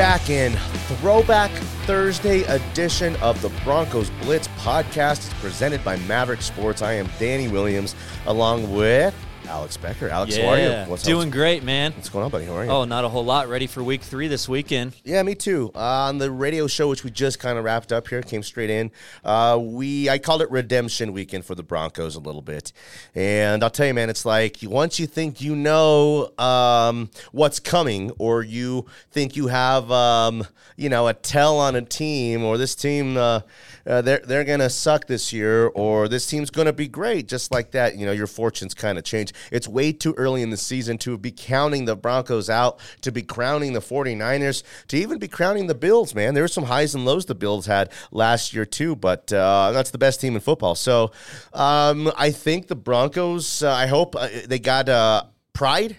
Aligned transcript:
back 0.00 0.30
in 0.30 0.54
Throwback 0.96 1.50
Thursday 1.84 2.42
edition 2.44 3.14
of 3.16 3.38
the 3.42 3.50
Broncos 3.64 4.08
Blitz 4.22 4.48
podcast. 4.56 5.26
It's 5.26 5.34
presented 5.42 5.84
by 5.84 5.96
Maverick 5.96 6.40
Sports. 6.40 6.80
I 6.80 6.94
am 6.94 7.06
Danny 7.18 7.48
Williams 7.48 7.94
along 8.24 8.74
with 8.74 9.14
Alex 9.50 9.76
Becker. 9.76 10.08
Alex, 10.08 10.36
how 10.36 10.50
are 10.50 10.58
you? 10.60 10.88
What's 10.88 11.02
doing 11.02 11.28
great, 11.28 11.64
man. 11.64 11.90
What's 11.94 12.08
going 12.08 12.24
on, 12.24 12.30
buddy? 12.30 12.44
How 12.44 12.54
are 12.54 12.64
you? 12.64 12.70
Oh, 12.70 12.84
not 12.84 13.04
a 13.04 13.08
whole 13.08 13.24
lot. 13.24 13.48
Ready 13.48 13.66
for 13.66 13.82
week 13.82 14.00
three 14.00 14.28
this 14.28 14.48
weekend. 14.48 14.94
Yeah, 15.02 15.24
me 15.24 15.34
too. 15.34 15.72
Uh, 15.74 16.06
on 16.06 16.18
the 16.18 16.30
radio 16.30 16.68
show, 16.68 16.88
which 16.88 17.02
we 17.02 17.10
just 17.10 17.40
kind 17.40 17.58
of 17.58 17.64
wrapped 17.64 17.90
up 17.90 18.06
here, 18.06 18.22
came 18.22 18.44
straight 18.44 18.70
in. 18.70 18.92
Uh, 19.24 19.58
we 19.60 20.08
I 20.08 20.18
called 20.18 20.40
it 20.42 20.50
Redemption 20.52 21.12
Weekend 21.12 21.44
for 21.44 21.56
the 21.56 21.64
Broncos 21.64 22.14
a 22.14 22.20
little 22.20 22.42
bit, 22.42 22.72
and 23.16 23.64
I'll 23.64 23.70
tell 23.70 23.88
you, 23.88 23.94
man, 23.94 24.08
it's 24.08 24.24
like 24.24 24.58
once 24.62 25.00
you 25.00 25.08
think 25.08 25.40
you 25.40 25.56
know 25.56 26.30
um, 26.38 27.10
what's 27.32 27.58
coming, 27.58 28.12
or 28.18 28.44
you 28.44 28.86
think 29.10 29.34
you 29.34 29.48
have 29.48 29.90
um, 29.90 30.46
you 30.76 30.88
know 30.88 31.08
a 31.08 31.12
tell 31.14 31.58
on 31.58 31.74
a 31.74 31.82
team, 31.82 32.44
or 32.44 32.56
this 32.56 32.76
team 32.76 33.16
uh, 33.16 33.40
uh, 33.86 34.02
they're 34.02 34.22
they're 34.24 34.44
gonna 34.44 34.70
suck 34.70 35.06
this 35.06 35.32
year, 35.32 35.66
or 35.68 36.06
this 36.06 36.26
team's 36.26 36.50
gonna 36.50 36.72
be 36.72 36.86
great, 36.86 37.26
just 37.26 37.50
like 37.50 37.72
that. 37.72 37.96
You 37.96 38.06
know, 38.06 38.12
your 38.12 38.26
fortunes 38.28 38.74
kind 38.74 38.98
of 38.98 39.04
change. 39.04 39.32
It's 39.50 39.68
way 39.68 39.92
too 39.92 40.14
early 40.16 40.42
in 40.42 40.50
the 40.50 40.56
season 40.56 40.98
to 40.98 41.18
be 41.18 41.30
counting 41.30 41.84
the 41.84 41.96
Broncos 41.96 42.50
out, 42.50 42.78
to 43.02 43.12
be 43.12 43.22
crowning 43.22 43.72
the 43.72 43.80
49ers, 43.80 44.62
to 44.88 44.96
even 44.96 45.18
be 45.18 45.28
crowning 45.28 45.66
the 45.66 45.74
Bills, 45.74 46.14
man. 46.14 46.34
There 46.34 46.44
were 46.44 46.48
some 46.48 46.64
highs 46.64 46.94
and 46.94 47.04
lows 47.04 47.26
the 47.26 47.34
Bills 47.34 47.66
had 47.66 47.90
last 48.10 48.54
year, 48.54 48.64
too, 48.64 48.96
but 48.96 49.32
uh, 49.32 49.72
that's 49.72 49.90
the 49.90 49.98
best 49.98 50.20
team 50.20 50.34
in 50.34 50.40
football. 50.40 50.74
So 50.74 51.12
um, 51.52 52.12
I 52.16 52.30
think 52.30 52.68
the 52.68 52.76
Broncos, 52.76 53.62
uh, 53.62 53.72
I 53.72 53.86
hope 53.86 54.16
uh, 54.16 54.28
they 54.46 54.58
got 54.58 54.88
uh, 54.88 55.24
pride. 55.52 55.96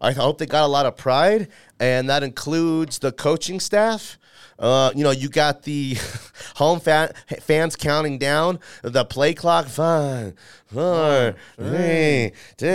I 0.00 0.12
hope 0.12 0.38
they 0.38 0.46
got 0.46 0.64
a 0.64 0.66
lot 0.66 0.86
of 0.86 0.96
pride, 0.96 1.48
and 1.78 2.10
that 2.10 2.24
includes 2.24 2.98
the 2.98 3.12
coaching 3.12 3.60
staff. 3.60 4.18
Uh, 4.62 4.92
you 4.94 5.02
know, 5.02 5.10
you 5.10 5.28
got 5.28 5.64
the 5.64 5.96
home 6.54 6.78
fan, 6.78 7.12
fans 7.40 7.74
counting 7.76 8.16
down 8.16 8.60
the 8.82 9.04
play 9.04 9.34
clock. 9.34 9.66
Five, 9.66 10.34
four, 10.66 11.34
three, 11.56 12.30
two. 12.56 12.66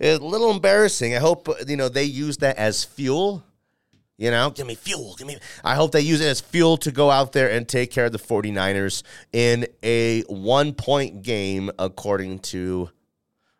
It's 0.00 0.18
a 0.20 0.24
little 0.24 0.50
embarrassing. 0.50 1.14
I 1.14 1.18
hope 1.20 1.48
uh, 1.48 1.54
you 1.66 1.76
know 1.76 1.88
they 1.88 2.04
use 2.04 2.38
that 2.38 2.56
as 2.58 2.82
fuel. 2.82 3.44
You 4.18 4.30
know, 4.30 4.50
give 4.50 4.66
me 4.66 4.74
fuel. 4.74 5.14
Give 5.16 5.26
me. 5.26 5.38
I 5.64 5.74
hope 5.76 5.92
they 5.92 6.00
use 6.00 6.20
it 6.20 6.26
as 6.26 6.40
fuel 6.40 6.76
to 6.78 6.90
go 6.92 7.10
out 7.10 7.32
there 7.32 7.50
and 7.50 7.66
take 7.68 7.90
care 7.92 8.04
of 8.06 8.12
the 8.12 8.18
49ers 8.18 9.02
in 9.32 9.66
a 9.82 10.22
one 10.22 10.74
point 10.74 11.22
game, 11.22 11.70
according 11.78 12.40
to 12.40 12.90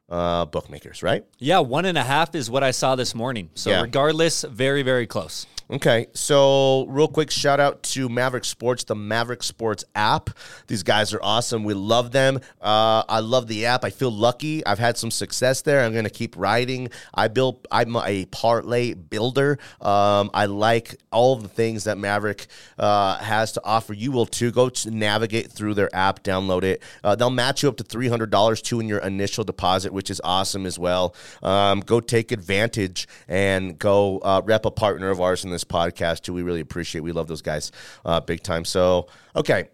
uh, 0.08 0.44
bookmakers, 0.46 1.02
right? 1.02 1.24
Yeah, 1.38 1.60
one 1.60 1.84
and 1.84 1.96
a 1.96 2.02
half 2.04 2.34
is 2.34 2.50
what 2.50 2.62
I 2.62 2.70
saw 2.72 2.96
this 2.96 3.14
morning. 3.14 3.50
So 3.54 3.70
Yeah. 3.70 3.80
regardless, 3.82 4.42
very, 4.42 4.82
very 4.82 5.06
close. 5.06 5.46
Okay, 5.72 6.08
so 6.12 6.84
real 6.90 7.08
quick 7.08 7.30
shout 7.30 7.58
out 7.58 7.82
to 7.84 8.10
Maverick 8.10 8.44
Sports, 8.44 8.84
the 8.84 8.94
Maverick 8.94 9.42
Sports 9.42 9.86
app. 9.94 10.28
These 10.66 10.82
guys 10.82 11.14
are 11.14 11.22
awesome. 11.22 11.64
We 11.64 11.72
love 11.72 12.12
them. 12.12 12.40
Uh, 12.60 13.04
I 13.08 13.20
love 13.20 13.46
the 13.46 13.64
app. 13.64 13.82
I 13.82 13.88
feel 13.88 14.10
lucky. 14.10 14.66
I've 14.66 14.78
had 14.78 14.98
some 14.98 15.10
success 15.10 15.62
there. 15.62 15.82
I'm 15.82 15.92
going 15.92 16.04
to 16.04 16.10
keep 16.10 16.36
riding. 16.36 16.90
I 17.14 17.28
built. 17.28 17.66
I'm 17.72 17.96
a 17.96 18.26
parlay 18.26 18.92
builder. 18.92 19.58
Um, 19.80 20.30
I 20.34 20.44
like 20.44 20.94
all 21.10 21.36
the 21.36 21.48
things 21.48 21.84
that 21.84 21.96
Maverick 21.96 22.48
uh, 22.78 23.16
has 23.16 23.52
to 23.52 23.62
offer. 23.64 23.94
You 23.94 24.12
will 24.12 24.26
too. 24.26 24.50
Go 24.50 24.68
to 24.68 24.90
navigate 24.90 25.50
through 25.50 25.72
their 25.72 25.94
app, 25.96 26.22
download 26.22 26.64
it. 26.64 26.82
Uh, 27.02 27.14
they'll 27.14 27.30
match 27.30 27.62
you 27.62 27.70
up 27.70 27.78
to 27.78 27.84
three 27.84 28.08
hundred 28.08 28.28
dollars 28.28 28.60
too 28.60 28.78
in 28.78 28.88
your 28.88 28.98
initial 28.98 29.42
deposit, 29.42 29.94
which 29.94 30.10
is 30.10 30.20
awesome 30.22 30.66
as 30.66 30.78
well. 30.78 31.14
Um, 31.42 31.80
go 31.80 32.00
take 32.00 32.30
advantage 32.30 33.08
and 33.26 33.78
go 33.78 34.18
uh, 34.18 34.42
rep 34.44 34.66
a 34.66 34.70
partner 34.70 35.08
of 35.08 35.18
ours 35.18 35.46
in 35.46 35.50
this 35.50 35.61
podcast 35.64 36.22
too. 36.22 36.32
We 36.32 36.42
really 36.42 36.60
appreciate. 36.60 37.02
We 37.02 37.12
love 37.12 37.28
those 37.28 37.42
guys 37.42 37.72
uh, 38.04 38.20
big 38.20 38.42
time. 38.42 38.64
So 38.64 39.08
okay, 39.36 39.68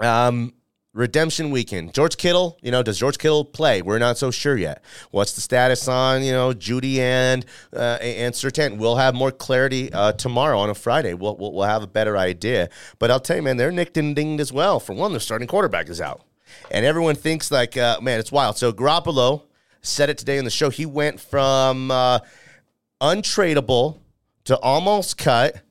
um, 0.00 0.52
redemption 0.94 1.50
weekend. 1.50 1.94
George 1.94 2.16
Kittle. 2.16 2.58
You 2.62 2.70
know, 2.70 2.82
does 2.82 2.98
George 2.98 3.18
Kittle 3.18 3.44
play? 3.44 3.82
We're 3.82 3.98
not 3.98 4.18
so 4.18 4.30
sure 4.30 4.56
yet. 4.56 4.82
What's 5.10 5.32
the 5.32 5.40
status 5.40 5.88
on 5.88 6.22
you 6.22 6.32
know 6.32 6.52
Judy 6.52 7.00
and 7.00 7.44
uh, 7.74 7.98
and 8.00 8.34
Sertan? 8.34 8.78
We'll 8.78 8.96
have 8.96 9.14
more 9.14 9.30
clarity 9.30 9.92
uh, 9.92 10.12
tomorrow 10.12 10.58
on 10.58 10.70
a 10.70 10.74
Friday. 10.74 11.14
We'll, 11.14 11.36
we'll 11.36 11.52
we'll 11.52 11.68
have 11.68 11.82
a 11.82 11.88
better 11.88 12.16
idea. 12.16 12.68
But 12.98 13.10
I'll 13.10 13.20
tell 13.20 13.36
you, 13.36 13.42
man, 13.42 13.56
they're 13.56 13.72
nicked 13.72 13.96
and 13.96 14.14
dinged 14.14 14.40
as 14.40 14.52
well. 14.52 14.80
For 14.80 14.94
one, 14.94 15.12
their 15.12 15.20
starting 15.20 15.48
quarterback 15.48 15.88
is 15.88 16.00
out, 16.00 16.22
and 16.70 16.84
everyone 16.84 17.14
thinks 17.14 17.50
like, 17.50 17.76
uh, 17.76 18.00
man, 18.00 18.20
it's 18.20 18.32
wild. 18.32 18.56
So 18.56 18.72
Garoppolo 18.72 19.42
said 19.82 20.10
it 20.10 20.18
today 20.18 20.38
on 20.38 20.44
the 20.44 20.50
show. 20.50 20.70
He 20.70 20.86
went 20.86 21.20
from 21.20 21.90
uh, 21.90 22.20
untradeable 23.00 23.98
to 24.44 24.58
almost 24.58 25.16
cut 25.18 25.62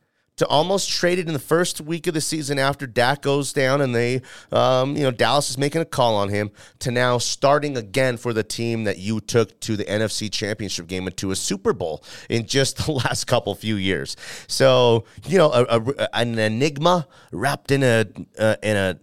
to 0.42 0.48
almost 0.48 0.90
traded 0.90 1.28
in 1.28 1.34
the 1.34 1.40
first 1.40 1.80
week 1.80 2.08
of 2.08 2.16
the 2.16 2.22
season 2.22 2.58
after 2.58 2.88
Dak 2.88 3.22
goes 3.22 3.54
down 3.54 3.80
and 3.80 3.94
they, 3.94 4.24
um, 4.52 4.96
you 4.96 5.04
know, 5.04 5.12
Dallas 5.12 5.52
is 5.52 5.58
making 5.60 5.82
a 5.82 5.86
call 5.86 6.16
on 6.16 6.30
him 6.30 6.50
to 6.80 6.90
now 6.90 7.20
starting 7.20 7.78
again 7.78 8.18
for 8.18 8.34
the 8.34 8.42
team 8.42 8.86
that 8.86 8.98
you 8.98 9.20
took 9.20 9.60
to 9.60 9.78
the 9.78 9.84
NFC 9.84 10.32
Championship 10.32 10.88
game 10.88 11.06
and 11.06 11.16
to 11.18 11.30
a 11.30 11.36
Super 11.36 11.74
Bowl 11.74 12.04
in 12.28 12.48
just 12.48 12.78
the 12.86 12.92
last 12.92 13.26
couple 13.26 13.54
few 13.54 13.76
years. 13.76 14.18
So 14.48 15.06
you 15.28 15.38
know, 15.38 15.52
a, 15.52 15.80
a, 15.80 16.16
an 16.16 16.40
enigma 16.40 17.08
wrapped 17.32 17.70
in 17.70 17.84
a 17.84 18.06
uh, 18.40 18.56
in 18.64 18.78
a 18.78 19.00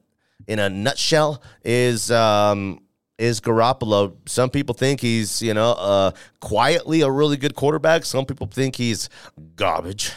in 0.49 0.59
a 0.59 0.69
nutshell 0.69 1.41
is. 1.63 2.11
Um, 2.11 2.81
is 3.19 3.41
Garoppolo. 3.41 4.15
Some 4.27 4.49
people 4.51 4.75
think 4.75 5.01
he's, 5.01 5.43
you 5.43 5.53
know, 5.55 5.73
uh, 5.73 6.13
quietly 6.41 7.01
a 7.01 7.11
really 7.11 7.37
good 7.37 7.55
quarterback. 7.55 8.05
Some 8.05 8.25
people 8.25 8.47
think 8.47 8.77
he's 8.77 9.09
garbage. 9.57 10.13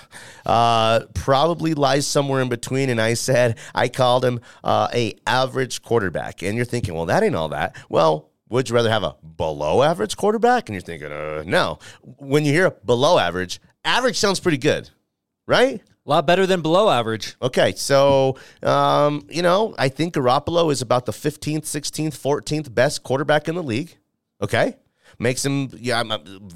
Uh, 0.45 1.01
probably 1.13 1.73
lies 1.73 2.05
somewhere 2.05 2.41
in 2.41 2.49
between. 2.49 2.89
And 2.89 3.01
I 3.01 3.15
said 3.15 3.57
I 3.73 3.87
called 3.87 4.23
him 4.23 4.39
uh, 4.63 4.87
a 4.93 5.15
average 5.25 5.81
quarterback. 5.81 6.43
And 6.43 6.55
you're 6.55 6.65
thinking, 6.65 6.93
well, 6.93 7.07
that 7.07 7.23
ain't 7.23 7.35
all 7.35 7.49
that. 7.49 7.75
Well. 7.89 8.27
Would 8.49 8.67
you 8.67 8.75
rather 8.75 8.89
have 8.89 9.03
a 9.03 9.15
below 9.37 9.81
average 9.81 10.17
quarterback? 10.17 10.67
And 10.67 10.73
you're 10.75 10.81
thinking, 10.81 11.09
uh, 11.09 11.41
no. 11.47 11.79
When 12.01 12.43
you 12.43 12.51
hear 12.51 12.69
below 12.69 13.17
average, 13.17 13.61
average 13.85 14.17
sounds 14.19 14.41
pretty 14.41 14.57
good, 14.57 14.89
right? 15.47 15.81
A 16.05 16.09
lot 16.09 16.25
better 16.25 16.47
than 16.47 16.61
below 16.61 16.89
average. 16.89 17.35
Okay, 17.41 17.73
so 17.75 18.37
um, 18.63 19.27
you 19.29 19.43
know, 19.43 19.75
I 19.77 19.87
think 19.89 20.15
Garoppolo 20.15 20.71
is 20.71 20.81
about 20.81 21.05
the 21.05 21.11
15th, 21.11 21.63
16th, 21.63 22.17
14th 22.19 22.73
best 22.73 23.03
quarterback 23.03 23.47
in 23.47 23.53
the 23.53 23.61
league. 23.61 23.97
Okay, 24.41 24.77
makes 25.19 25.45
him 25.45 25.69
yeah, 25.77 26.03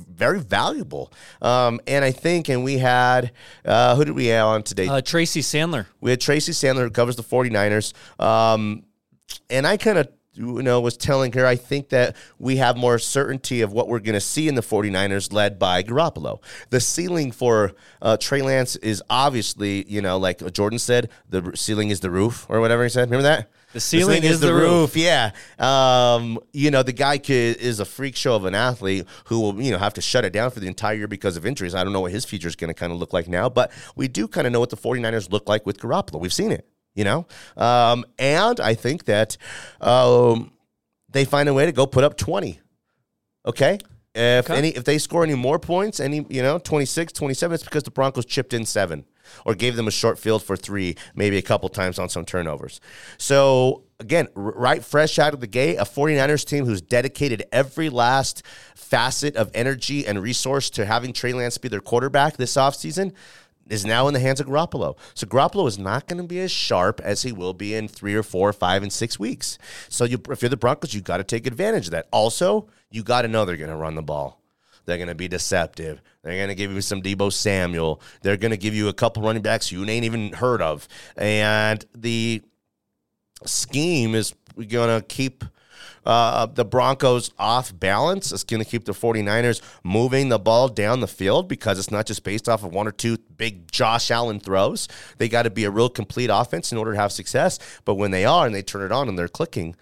very 0.10 0.40
valuable. 0.40 1.14
Um, 1.44 1.80
and 1.86 2.04
I 2.04 2.12
think, 2.12 2.50
and 2.50 2.64
we 2.64 2.80
had 2.80 3.32
uh, 3.64 3.96
who 3.96 4.06
did 4.06 4.16
we 4.16 4.28
have 4.28 4.48
on 4.48 4.64
today? 4.64 4.88
Uh, 4.88 5.02
Tracy 5.02 5.42
Sandler. 5.42 5.86
we 6.02 6.10
had 6.10 6.20
Tracy 6.20 6.52
Sandler 6.52 6.84
who 6.84 6.90
covers 6.90 7.16
the 7.16 7.24
49ers. 7.24 7.94
Um, 8.20 8.84
and 9.50 9.68
I 9.68 9.78
kind 9.78 9.98
of 10.00 10.08
you 10.36 10.62
know 10.62 10.82
was 10.82 10.98
telling 10.98 11.32
her 11.34 11.46
I 11.46 11.56
think 11.56 11.90
that 11.90 12.16
we 12.40 12.58
have 12.58 12.78
more 12.78 13.00
certainty 13.00 13.62
of 13.62 13.72
what 13.74 13.88
we're 13.88 14.00
going 14.00 14.14
to 14.14 14.22
see 14.22 14.48
in 14.48 14.56
the 14.56 14.62
49ers 14.62 15.32
led 15.32 15.58
by 15.60 15.84
Garoppolo. 15.84 16.42
The 16.70 16.80
ceiling 16.80 17.32
for 17.32 17.74
uh, 18.02 18.18
Trey 18.18 18.42
Lance 18.42 18.76
is 18.78 19.02
obviously, 19.10 19.86
you 19.88 20.02
know, 20.02 20.18
like 20.18 20.52
Jordan 20.54 20.80
said, 20.80 21.10
the 21.30 21.52
ceiling 21.56 21.90
is 21.90 22.00
the 22.00 22.12
roof 22.12 22.46
or 22.50 22.60
whatever 22.62 22.84
he 22.84 22.90
said. 22.90 23.10
Remember 23.10 23.24
that? 23.24 23.50
The 23.76 23.82
ceiling 23.82 24.24
is 24.24 24.40
the 24.40 24.54
roof. 24.54 24.96
Yeah. 24.96 25.32
Um, 25.60 26.40
you 26.54 26.72
know, 26.72 26.82
the 26.82 26.94
guy 26.94 27.18
could, 27.18 27.58
is 27.58 27.82
a 27.82 27.86
freak 27.86 28.16
show 28.16 28.34
of 28.34 28.46
an 28.46 28.56
athlete 28.56 29.06
who 29.26 29.42
will, 29.42 29.62
you 29.62 29.72
know, 29.72 29.78
have 29.78 29.94
to 29.96 30.02
shut 30.02 30.24
it 30.24 30.32
down 30.32 30.50
for 30.52 30.62
the 30.62 30.68
entire 30.68 30.94
year 30.94 31.10
because 31.10 31.36
of 31.36 31.46
injuries. 31.46 31.76
I 31.76 31.84
don't 31.84 31.92
know 31.92 32.00
what 32.00 32.14
his 32.14 32.24
future 32.24 32.48
is 32.48 32.56
going 32.56 32.70
to 32.70 32.74
kind 32.74 32.94
of 32.94 33.00
look 33.00 33.12
like 33.12 33.28
now, 33.28 33.50
but 33.50 33.74
we 33.98 34.08
do 34.08 34.30
kind 34.30 34.48
of 34.48 34.54
know 34.54 34.62
what 34.62 34.70
the 34.70 34.78
49ers 34.78 35.30
look 35.30 35.50
like 35.50 35.66
with 35.66 35.78
Garoppolo. 35.78 36.22
We've 36.22 36.34
seen 36.34 36.54
it, 36.54 36.66
you 36.96 37.04
know? 37.04 37.28
Um, 37.58 38.06
and 38.18 38.60
I 38.60 38.74
think 38.74 39.06
that 39.06 39.38
um, 39.82 40.52
they 41.10 41.26
find 41.26 41.48
a 41.50 41.54
way 41.54 41.66
to 41.66 41.72
go 41.72 41.86
put 41.86 42.04
up 42.04 42.18
20. 42.18 42.60
Okay? 43.46 43.78
If 44.16 44.50
Okay. 44.50 44.58
any 44.58 44.70
if 44.70 44.86
they 44.86 44.98
score 44.98 45.24
any 45.24 45.36
more 45.36 45.60
points, 45.60 46.00
any, 46.00 46.26
you 46.30 46.42
know, 46.42 46.58
26, 46.58 47.12
27, 47.14 47.54
it's 47.56 47.64
because 47.64 47.84
the 47.84 47.92
Broncos 47.92 48.26
chipped 48.26 48.54
in 48.54 48.66
7 48.66 49.06
or 49.46 49.56
gave 49.56 49.76
them 49.76 49.88
a 49.88 49.92
short 49.92 50.18
field 50.18 50.42
for 50.42 50.56
3, 50.56 50.96
maybe 51.16 51.38
a 51.38 51.42
couple 51.42 51.68
times 51.68 52.00
on 52.00 52.08
some 52.08 52.24
turnovers. 52.24 52.80
So, 53.18 53.84
again, 54.00 54.28
right 54.36 54.84
fresh 54.86 55.20
out 55.20 55.34
of 55.34 55.42
the 55.42 55.48
gate, 55.48 55.76
a 55.78 55.84
49ers 55.84 56.46
team 56.46 56.66
who's 56.66 56.82
dedicated 56.82 57.44
every 57.52 57.90
last 57.90 58.44
facet 58.76 59.36
of 59.36 59.52
energy 59.54 60.06
and 60.08 60.22
resource 60.22 60.70
to 60.72 60.86
having 60.86 61.12
Trey 61.12 61.34
Lance 61.34 61.58
be 61.58 61.68
their 61.68 61.82
quarterback 61.82 62.38
this 62.38 62.54
offseason 62.56 63.12
is 63.70 63.86
now 63.86 64.08
in 64.08 64.14
the 64.14 64.20
hands 64.20 64.40
of 64.40 64.48
Garoppolo. 64.48 64.98
So 65.14 65.26
Garoppolo 65.28 65.68
is 65.68 65.80
not 65.80 66.08
going 66.08 66.22
to 66.22 66.28
be 66.28 66.40
as 66.40 66.52
sharp 66.52 67.02
as 67.02 67.24
he 67.24 67.32
will 67.32 67.54
be 67.54 67.74
in 67.74 67.88
three 67.88 68.16
or 68.16 68.24
four, 68.24 68.50
or 68.50 68.54
five, 68.54 68.84
and 68.84 68.92
six 68.94 69.20
weeks. 69.20 69.58
So 69.90 70.06
you, 70.06 70.22
if 70.30 70.42
you're 70.42 70.50
the 70.50 70.58
Broncos, 70.58 70.94
you 70.94 71.02
got 71.02 71.18
to 71.18 71.24
take 71.24 71.48
advantage 71.48 71.88
of 71.88 71.92
that. 71.92 72.08
Also, 72.12 72.68
you 72.92 73.04
got 73.04 73.24
to 73.24 73.28
know 73.28 73.46
they're 73.46 73.58
going 73.58 73.70
to 73.70 73.76
run 73.76 73.96
the 73.96 74.04
ball. 74.04 74.42
They're 74.86 74.98
going 74.98 75.10
to 75.10 75.16
be 75.16 75.28
deceptive. 75.28 76.02
They're 76.22 76.38
going 76.38 76.50
to 76.50 76.56
give 76.56 76.72
you 76.72 76.82
some 76.82 77.02
Deebo 77.02 77.34
Samuel. 77.34 78.02
They're 78.22 78.38
going 78.38 78.52
to 78.52 78.58
give 78.58 78.76
you 78.76 78.88
a 78.88 78.94
couple 78.94 79.24
running 79.24 79.42
backs 79.42 79.72
you 79.72 79.84
ain't 79.84 80.06
even 80.06 80.34
heard 80.34 80.62
of. 80.62 80.88
And 81.18 81.84
the 81.96 82.44
scheme 83.46 84.14
is 84.14 84.34
going 84.56 85.00
to 85.00 85.06
keep 85.08 85.44
Uh, 86.06 86.46
the 86.46 86.66
Broncos 86.66 87.32
off 87.38 87.78
balance 87.78 88.32
is 88.32 88.44
going 88.44 88.64
to 88.64 88.70
keep 88.70 88.86
the 88.86 88.94
49ers 88.94 89.62
moving 89.84 90.30
the 90.30 90.40
ball 90.40 90.68
down 90.68 91.00
the 91.00 91.08
field 91.08 91.48
because 91.48 91.80
it's 91.80 91.92
not 91.92 92.06
just 92.06 92.24
based 92.24 92.48
off 92.48 92.64
of 92.64 92.74
one 92.74 92.88
or 92.88 92.92
two 92.92 93.18
big 93.38 93.72
Josh 93.72 94.12
Allen 94.12 94.40
throws. 94.40 94.88
They 95.18 95.30
got 95.30 95.44
to 95.44 95.50
be 95.50 95.64
a 95.64 95.72
real 95.72 95.90
complete 95.90 96.30
offense 96.32 96.72
in 96.72 96.78
order 96.78 96.94
to 96.94 97.00
have 97.00 97.12
success. 97.12 97.60
But 97.86 97.96
when 97.96 98.12
they 98.12 98.26
are 98.26 98.46
and 98.46 98.54
they 98.54 98.62
turn 98.62 98.84
it 98.84 98.92
on 98.92 99.10
and 99.10 99.18
they're 99.18 99.28
clicking, 99.28 99.76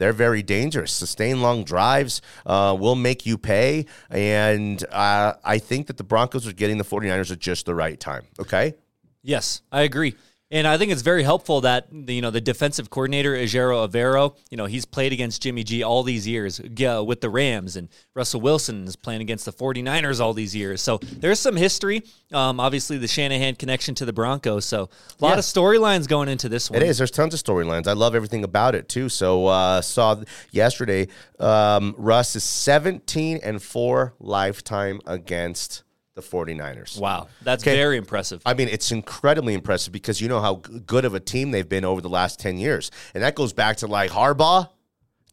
they're 0.00 0.14
very 0.14 0.42
dangerous. 0.42 0.92
Sustained 0.92 1.42
long 1.42 1.62
drives 1.62 2.22
uh, 2.46 2.74
will 2.78 2.94
make 2.94 3.26
you 3.26 3.36
pay. 3.36 3.84
And 4.08 4.82
uh, 4.90 5.34
I 5.44 5.58
think 5.58 5.88
that 5.88 5.98
the 5.98 6.04
Broncos 6.04 6.46
are 6.48 6.54
getting 6.54 6.78
the 6.78 6.84
49ers 6.84 7.30
at 7.30 7.38
just 7.38 7.66
the 7.66 7.74
right 7.74 8.00
time. 8.00 8.24
Okay? 8.38 8.74
Yes, 9.22 9.60
I 9.70 9.82
agree. 9.82 10.14
And 10.52 10.66
I 10.66 10.78
think 10.78 10.90
it's 10.90 11.02
very 11.02 11.22
helpful 11.22 11.60
that 11.60 11.86
you 11.92 12.20
know 12.20 12.30
the 12.30 12.40
defensive 12.40 12.90
coordinator 12.90 13.36
Ejiro 13.36 13.88
Evero, 13.88 14.36
you 14.50 14.56
know, 14.56 14.66
he's 14.66 14.84
played 14.84 15.12
against 15.12 15.42
Jimmy 15.42 15.62
G 15.62 15.84
all 15.84 16.02
these 16.02 16.26
years 16.26 16.60
yeah, 16.76 16.98
with 16.98 17.20
the 17.20 17.30
Rams, 17.30 17.76
and 17.76 17.88
Russell 18.14 18.40
Wilson 18.40 18.84
is 18.84 18.96
playing 18.96 19.20
against 19.20 19.44
the 19.44 19.52
49ers 19.52 20.20
all 20.20 20.34
these 20.34 20.54
years. 20.54 20.82
So 20.82 20.98
there's 20.98 21.38
some 21.38 21.56
history. 21.56 22.02
Um, 22.32 22.58
obviously, 22.58 22.98
the 22.98 23.06
Shanahan 23.06 23.54
connection 23.54 23.94
to 23.96 24.04
the 24.04 24.12
Broncos. 24.12 24.64
So 24.64 24.82
a 25.20 25.24
lot 25.24 25.32
yeah. 25.32 25.38
of 25.38 25.44
storylines 25.44 26.08
going 26.08 26.28
into 26.28 26.48
this 26.48 26.68
one. 26.68 26.82
It 26.82 26.88
is. 26.88 26.98
There's 26.98 27.12
tons 27.12 27.32
of 27.32 27.40
storylines. 27.40 27.86
I 27.86 27.92
love 27.92 28.16
everything 28.16 28.42
about 28.42 28.74
it 28.74 28.88
too. 28.88 29.08
So 29.08 29.46
uh, 29.46 29.80
saw 29.82 30.22
yesterday, 30.50 31.06
um, 31.38 31.94
Russ 31.96 32.34
is 32.34 32.42
17 32.42 33.38
and 33.44 33.62
four 33.62 34.14
lifetime 34.18 35.00
against 35.06 35.84
the 36.20 36.26
49ers. 36.36 36.98
Wow. 36.98 37.28
That's 37.42 37.62
okay. 37.62 37.76
very 37.76 37.96
impressive. 37.96 38.42
I 38.44 38.54
mean, 38.54 38.68
it's 38.68 38.92
incredibly 38.92 39.54
impressive 39.54 39.92
because 39.92 40.20
you 40.20 40.28
know 40.28 40.40
how 40.40 40.54
good 40.54 41.04
of 41.04 41.14
a 41.14 41.20
team 41.20 41.50
they've 41.50 41.68
been 41.68 41.84
over 41.84 42.00
the 42.00 42.08
last 42.08 42.40
10 42.40 42.58
years. 42.58 42.90
And 43.14 43.22
that 43.22 43.34
goes 43.34 43.52
back 43.52 43.78
to 43.78 43.86
like 43.86 44.10
Harbaugh 44.10 44.68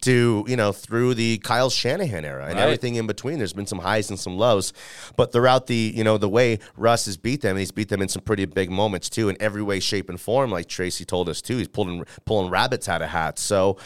to, 0.02 0.46
you 0.48 0.56
know, 0.56 0.72
through 0.72 1.16
the 1.16 1.40
Kyle 1.40 1.70
Shanahan 1.70 2.24
era 2.24 2.46
and 2.46 2.56
right. 2.56 2.64
everything 2.64 2.96
in 2.96 3.08
between. 3.08 3.38
There's 3.38 3.54
been 3.54 3.66
some 3.66 3.80
highs 3.80 4.10
and 4.10 4.20
some 4.20 4.38
lows. 4.38 4.74
But 5.16 5.32
throughout 5.32 5.68
the, 5.68 5.94
you 5.96 6.04
know, 6.04 6.18
the 6.18 6.30
way 6.30 6.60
Russ 6.76 7.06
has 7.06 7.18
beat 7.18 7.42
them, 7.42 7.52
and 7.52 7.60
he's 7.60 7.72
beat 7.72 7.90
them 7.90 8.02
in 8.02 8.08
some 8.08 8.22
pretty 8.22 8.46
big 8.46 8.70
moments 8.70 9.10
too, 9.10 9.30
in 9.30 9.38
every 9.40 9.64
way, 9.64 9.80
shape, 9.80 10.10
and 10.10 10.20
form, 10.20 10.52
like 10.52 10.68
Tracy 10.68 11.06
told 11.06 11.30
us 11.30 11.42
too. 11.42 11.58
He's 11.58 11.68
pulling 11.68 12.06
pulling 12.26 12.52
rabbits 12.52 12.88
out 12.88 13.02
of 13.02 13.10
hats. 13.10 13.42
So 13.42 13.78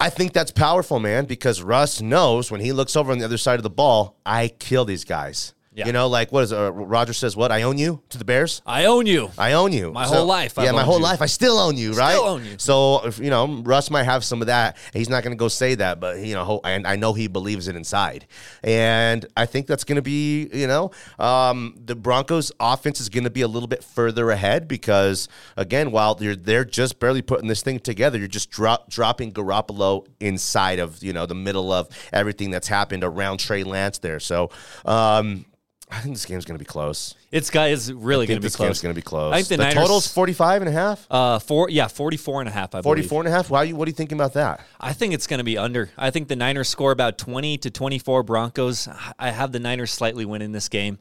I 0.00 0.10
think 0.10 0.32
that's 0.32 0.50
powerful, 0.50 0.98
man, 0.98 1.26
because 1.26 1.62
Russ 1.62 2.00
knows 2.00 2.50
when 2.50 2.60
he 2.60 2.72
looks 2.72 2.96
over 2.96 3.12
on 3.12 3.18
the 3.18 3.24
other 3.24 3.38
side 3.38 3.58
of 3.58 3.62
the 3.62 3.70
ball, 3.70 4.18
I 4.24 4.48
kill 4.48 4.84
these 4.84 5.04
guys. 5.04 5.54
Yeah. 5.72 5.86
You 5.86 5.92
know, 5.92 6.08
like 6.08 6.32
what 6.32 6.42
is 6.42 6.52
uh, 6.52 6.72
Roger 6.72 7.12
says? 7.12 7.36
What 7.36 7.52
I 7.52 7.62
own 7.62 7.78
you 7.78 8.02
to 8.08 8.18
the 8.18 8.24
Bears? 8.24 8.60
I 8.66 8.86
own 8.86 9.06
you. 9.06 9.30
I 9.38 9.52
own 9.52 9.72
you. 9.72 9.92
My 9.92 10.04
so, 10.04 10.16
whole 10.16 10.26
life. 10.26 10.58
I've 10.58 10.64
yeah, 10.64 10.72
my 10.72 10.82
whole 10.82 10.96
you. 10.96 11.04
life. 11.04 11.22
I 11.22 11.26
still 11.26 11.58
own 11.58 11.76
you, 11.76 11.92
right? 11.92 12.14
Still 12.14 12.24
own 12.24 12.44
you. 12.44 12.56
So 12.58 13.06
if, 13.06 13.20
you 13.20 13.30
know, 13.30 13.62
Russ 13.62 13.88
might 13.88 14.02
have 14.02 14.24
some 14.24 14.40
of 14.40 14.48
that. 14.48 14.76
He's 14.92 15.08
not 15.08 15.22
going 15.22 15.30
to 15.30 15.38
go 15.38 15.46
say 15.46 15.76
that, 15.76 16.00
but 16.00 16.18
you 16.18 16.34
know, 16.34 16.60
and 16.64 16.88
I 16.88 16.96
know 16.96 17.12
he 17.12 17.28
believes 17.28 17.68
it 17.68 17.76
inside, 17.76 18.26
and 18.64 19.24
I 19.36 19.46
think 19.46 19.68
that's 19.68 19.84
going 19.84 19.94
to 19.94 20.02
be, 20.02 20.48
you 20.52 20.66
know, 20.66 20.90
um, 21.20 21.76
the 21.84 21.94
Broncos' 21.94 22.50
offense 22.58 23.00
is 23.00 23.08
going 23.08 23.24
to 23.24 23.30
be 23.30 23.42
a 23.42 23.48
little 23.48 23.68
bit 23.68 23.84
further 23.84 24.30
ahead 24.30 24.66
because 24.66 25.28
again, 25.56 25.92
while 25.92 26.18
you're 26.20 26.34
they're 26.34 26.64
just 26.64 26.98
barely 26.98 27.22
putting 27.22 27.46
this 27.46 27.62
thing 27.62 27.78
together, 27.78 28.18
you're 28.18 28.26
just 28.26 28.50
drop, 28.50 28.90
dropping 28.90 29.30
Garoppolo 29.30 30.04
inside 30.18 30.80
of 30.80 31.00
you 31.00 31.12
know 31.12 31.26
the 31.26 31.36
middle 31.36 31.72
of 31.72 31.88
everything 32.12 32.50
that's 32.50 32.66
happened 32.66 33.04
around 33.04 33.38
Trey 33.38 33.62
Lance 33.62 33.98
there. 33.98 34.18
So. 34.18 34.50
Um, 34.84 35.44
I 35.90 36.00
think 36.00 36.14
this 36.14 36.24
game's 36.24 36.44
going 36.44 36.56
to 36.56 36.64
be 36.64 36.68
close. 36.68 37.14
It's 37.32 37.54
is 37.54 37.92
really 37.92 38.26
going 38.26 38.36
to 38.36 38.40
be 38.40 38.46
this 38.46 38.56
close. 38.56 38.68
game's 38.68 38.80
going 38.82 38.94
to 38.94 38.98
be 38.98 39.02
close. 39.02 39.32
I 39.32 39.38
think 39.38 39.48
the, 39.48 39.56
the 39.56 39.62
Niners, 39.64 39.74
total's 39.74 40.06
45 40.06 40.62
and 40.62 40.68
a 40.68 40.72
half? 40.72 41.06
Uh, 41.10 41.38
four, 41.38 41.68
yeah, 41.68 41.88
44 41.88 42.40
and 42.40 42.48
a 42.48 42.52
half, 42.52 42.74
I 42.74 42.82
44 42.82 43.22
and 43.22 43.28
a 43.28 43.30
half? 43.30 43.50
Wow, 43.50 43.62
you, 43.62 43.74
what 43.74 43.88
are 43.88 43.90
you 43.90 43.94
thinking 43.94 44.16
about 44.16 44.34
that? 44.34 44.64
I 44.80 44.92
think 44.92 45.14
it's 45.14 45.26
going 45.26 45.38
to 45.38 45.44
be 45.44 45.58
under. 45.58 45.90
I 45.98 46.10
think 46.10 46.28
the 46.28 46.36
Niners 46.36 46.68
score 46.68 46.92
about 46.92 47.18
20 47.18 47.58
to 47.58 47.70
24 47.70 48.22
Broncos. 48.22 48.88
I 49.18 49.30
have 49.30 49.52
the 49.52 49.60
Niners 49.60 49.90
slightly 49.90 50.24
winning 50.24 50.52
this 50.52 50.68
game. 50.68 50.98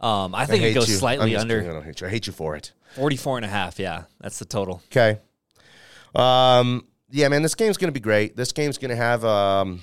Um, 0.00 0.34
I 0.34 0.46
think 0.46 0.64
I 0.64 0.68
it 0.68 0.74
goes 0.74 0.88
you. 0.88 0.96
slightly 0.96 1.36
under. 1.36 1.58
Kidding. 1.58 1.70
I 1.70 1.74
don't 1.74 1.84
hate 1.84 2.00
you. 2.00 2.06
I 2.08 2.10
hate 2.10 2.26
you 2.26 2.32
for 2.32 2.56
it. 2.56 2.72
44 2.96 3.38
and 3.38 3.44
a 3.46 3.48
half, 3.48 3.78
yeah. 3.78 4.04
That's 4.20 4.38
the 4.38 4.44
total. 4.44 4.82
Okay. 4.86 5.20
Um, 6.14 6.86
yeah, 7.10 7.28
man, 7.28 7.42
this 7.42 7.54
game's 7.54 7.76
going 7.76 7.88
to 7.88 7.92
be 7.92 8.00
great. 8.00 8.36
This 8.36 8.52
game's 8.52 8.78
going 8.78 8.90
to 8.90 8.96
have 8.96 9.24
um, 9.24 9.80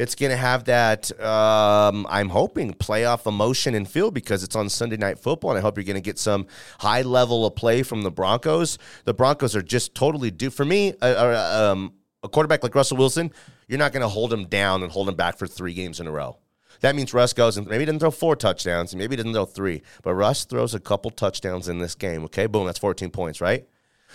it's 0.00 0.14
going 0.14 0.30
to 0.30 0.36
have 0.36 0.64
that, 0.64 1.12
um, 1.20 2.06
I'm 2.08 2.30
hoping, 2.30 2.72
playoff 2.72 3.26
emotion 3.26 3.74
and 3.74 3.86
feel 3.86 4.10
because 4.10 4.42
it's 4.42 4.56
on 4.56 4.70
Sunday 4.70 4.96
Night 4.96 5.18
Football. 5.18 5.50
And 5.50 5.58
I 5.58 5.60
hope 5.60 5.76
you're 5.76 5.84
going 5.84 5.94
to 5.96 6.00
get 6.00 6.18
some 6.18 6.46
high 6.78 7.02
level 7.02 7.44
of 7.44 7.54
play 7.54 7.82
from 7.82 8.02
the 8.02 8.10
Broncos. 8.10 8.78
The 9.04 9.12
Broncos 9.12 9.54
are 9.54 9.60
just 9.60 9.94
totally 9.94 10.30
due. 10.30 10.48
For 10.48 10.64
me, 10.64 10.94
a, 11.02 11.70
um, 11.70 11.92
a 12.22 12.30
quarterback 12.30 12.62
like 12.62 12.74
Russell 12.74 12.96
Wilson, 12.96 13.30
you're 13.68 13.78
not 13.78 13.92
going 13.92 14.00
to 14.00 14.08
hold 14.08 14.32
him 14.32 14.46
down 14.46 14.82
and 14.82 14.90
hold 14.90 15.06
him 15.06 15.16
back 15.16 15.36
for 15.36 15.46
three 15.46 15.74
games 15.74 16.00
in 16.00 16.06
a 16.06 16.10
row. 16.10 16.38
That 16.80 16.96
means 16.96 17.12
Russ 17.12 17.34
goes 17.34 17.58
and 17.58 17.66
maybe 17.66 17.80
he 17.80 17.86
doesn't 17.86 18.00
throw 18.00 18.10
four 18.10 18.36
touchdowns, 18.36 18.96
maybe 18.96 19.12
he 19.12 19.16
doesn't 19.18 19.34
throw 19.34 19.44
three, 19.44 19.82
but 20.02 20.14
Russ 20.14 20.46
throws 20.46 20.72
a 20.72 20.80
couple 20.80 21.10
touchdowns 21.10 21.68
in 21.68 21.78
this 21.78 21.94
game. 21.94 22.24
Okay, 22.24 22.46
boom, 22.46 22.64
that's 22.64 22.78
14 22.78 23.10
points, 23.10 23.42
right? 23.42 23.66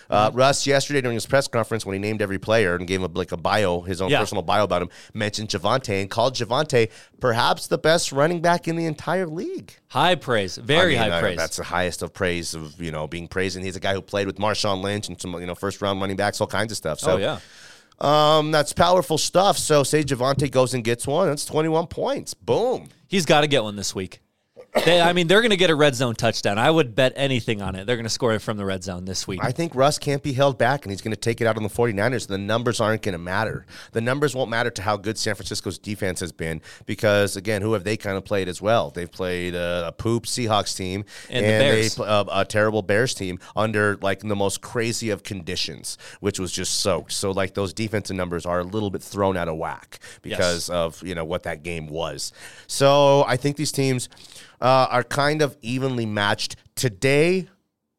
Uh, 0.09 0.31
Russ 0.33 0.67
yesterday 0.67 1.01
during 1.01 1.15
his 1.15 1.25
press 1.25 1.47
conference 1.47 1.85
when 1.85 1.93
he 1.93 1.99
named 1.99 2.21
every 2.21 2.39
player 2.39 2.75
and 2.75 2.87
gave 2.87 3.01
him 3.01 3.13
like 3.13 3.31
a 3.31 3.37
bio, 3.37 3.81
his 3.81 4.01
own 4.01 4.09
yeah. 4.09 4.19
personal 4.19 4.43
bio 4.43 4.63
about 4.63 4.81
him, 4.81 4.89
mentioned 5.13 5.49
Javonte 5.49 6.01
and 6.01 6.09
called 6.09 6.35
Javonte 6.35 6.89
perhaps 7.19 7.67
the 7.67 7.77
best 7.77 8.11
running 8.11 8.41
back 8.41 8.67
in 8.67 8.75
the 8.75 8.85
entire 8.85 9.27
league. 9.27 9.73
High 9.87 10.15
praise, 10.15 10.57
very 10.57 10.97
I 10.97 11.01
mean, 11.01 11.11
high 11.11 11.17
uh, 11.17 11.21
praise. 11.21 11.37
That's 11.37 11.57
the 11.57 11.63
highest 11.63 12.01
of 12.01 12.13
praise 12.13 12.53
of 12.53 12.79
you 12.81 12.91
know 12.91 13.07
being 13.07 13.27
praised, 13.27 13.55
and 13.55 13.65
he's 13.65 13.75
a 13.75 13.79
guy 13.79 13.93
who 13.93 14.01
played 14.01 14.27
with 14.27 14.37
Marshawn 14.37 14.81
Lynch 14.81 15.07
and 15.07 15.19
some 15.19 15.33
you 15.33 15.45
know 15.45 15.55
first 15.55 15.81
round 15.81 16.01
running 16.01 16.17
backs, 16.17 16.41
all 16.41 16.47
kinds 16.47 16.71
of 16.71 16.77
stuff. 16.77 16.99
So 16.99 17.13
oh, 17.13 17.17
yeah. 17.17 17.39
Um, 17.99 18.51
that's 18.51 18.73
powerful 18.73 19.17
stuff. 19.17 19.57
So 19.57 19.83
say 19.83 20.03
Javonte 20.03 20.51
goes 20.51 20.73
and 20.73 20.83
gets 20.83 21.07
one, 21.07 21.29
that's 21.29 21.45
21 21.45 21.87
points. 21.87 22.33
Boom. 22.33 22.89
He's 23.07 23.25
got 23.25 23.41
to 23.41 23.47
get 23.47 23.63
one 23.63 23.75
this 23.75 23.95
week. 23.95 24.19
They, 24.83 24.99
I 25.01 25.13
mean, 25.13 25.27
they're 25.27 25.41
going 25.41 25.51
to 25.51 25.57
get 25.57 25.69
a 25.69 25.75
red 25.75 25.95
zone 25.95 26.15
touchdown. 26.15 26.57
I 26.57 26.69
would 26.69 26.95
bet 26.95 27.13
anything 27.15 27.61
on 27.61 27.75
it. 27.75 27.87
They're 27.87 27.95
going 27.95 28.05
to 28.05 28.09
score 28.09 28.33
it 28.33 28.39
from 28.39 28.57
the 28.57 28.65
red 28.65 28.83
zone 28.83 29.05
this 29.05 29.27
week. 29.27 29.39
I 29.43 29.51
think 29.51 29.73
Russ 29.73 29.97
can't 29.97 30.21
be 30.21 30.33
held 30.33 30.57
back, 30.57 30.83
and 30.83 30.91
he's 30.91 31.01
going 31.01 31.13
to 31.13 31.19
take 31.19 31.39
it 31.39 31.47
out 31.47 31.55
on 31.55 31.63
the 31.63 31.69
49ers. 31.69 32.27
The 32.27 32.37
numbers 32.37 32.81
aren't 32.81 33.01
going 33.01 33.13
to 33.13 33.19
matter. 33.19 33.65
The 33.93 34.01
numbers 34.01 34.35
won't 34.35 34.49
matter 34.49 34.69
to 34.71 34.81
how 34.81 34.97
good 34.97 35.17
San 35.17 35.35
Francisco's 35.35 35.79
defense 35.79 36.19
has 36.19 36.31
been 36.31 36.61
because, 36.85 37.37
again, 37.37 37.61
who 37.61 37.73
have 37.73 37.83
they 37.83 37.95
kind 37.95 38.17
of 38.17 38.25
played 38.25 38.49
as 38.49 38.61
well? 38.61 38.89
They've 38.89 39.11
played 39.11 39.55
a, 39.55 39.87
a 39.87 39.91
poop 39.91 40.25
Seahawks 40.25 40.75
team 40.75 41.05
and, 41.29 41.45
and 41.45 41.61
they 41.61 41.89
a, 41.97 42.03
uh, 42.03 42.25
a 42.31 42.45
terrible 42.45 42.81
Bears 42.81 43.13
team 43.13 43.39
under 43.55 43.97
like 44.01 44.19
the 44.19 44.35
most 44.35 44.61
crazy 44.61 45.09
of 45.09 45.23
conditions, 45.23 45.97
which 46.19 46.39
was 46.39 46.51
just 46.51 46.79
soaked. 46.79 47.11
So 47.13 47.31
like 47.31 47.53
those 47.53 47.73
defensive 47.73 48.15
numbers 48.15 48.45
are 48.45 48.59
a 48.59 48.63
little 48.63 48.89
bit 48.89 49.01
thrown 49.01 49.37
out 49.37 49.47
of 49.47 49.57
whack 49.57 49.99
because 50.21 50.69
yes. 50.69 50.69
of 50.69 51.03
you 51.03 51.15
know 51.15 51.25
what 51.25 51.43
that 51.43 51.63
game 51.63 51.87
was. 51.87 52.33
So 52.67 53.23
I 53.27 53.37
think 53.37 53.57
these 53.57 53.71
teams 53.71 54.09
uh, 54.61 54.87
are 54.89 55.03
kind 55.03 55.41
of 55.41 55.57
evenly 55.61 56.05
matched. 56.05 56.55
Today, 56.75 57.47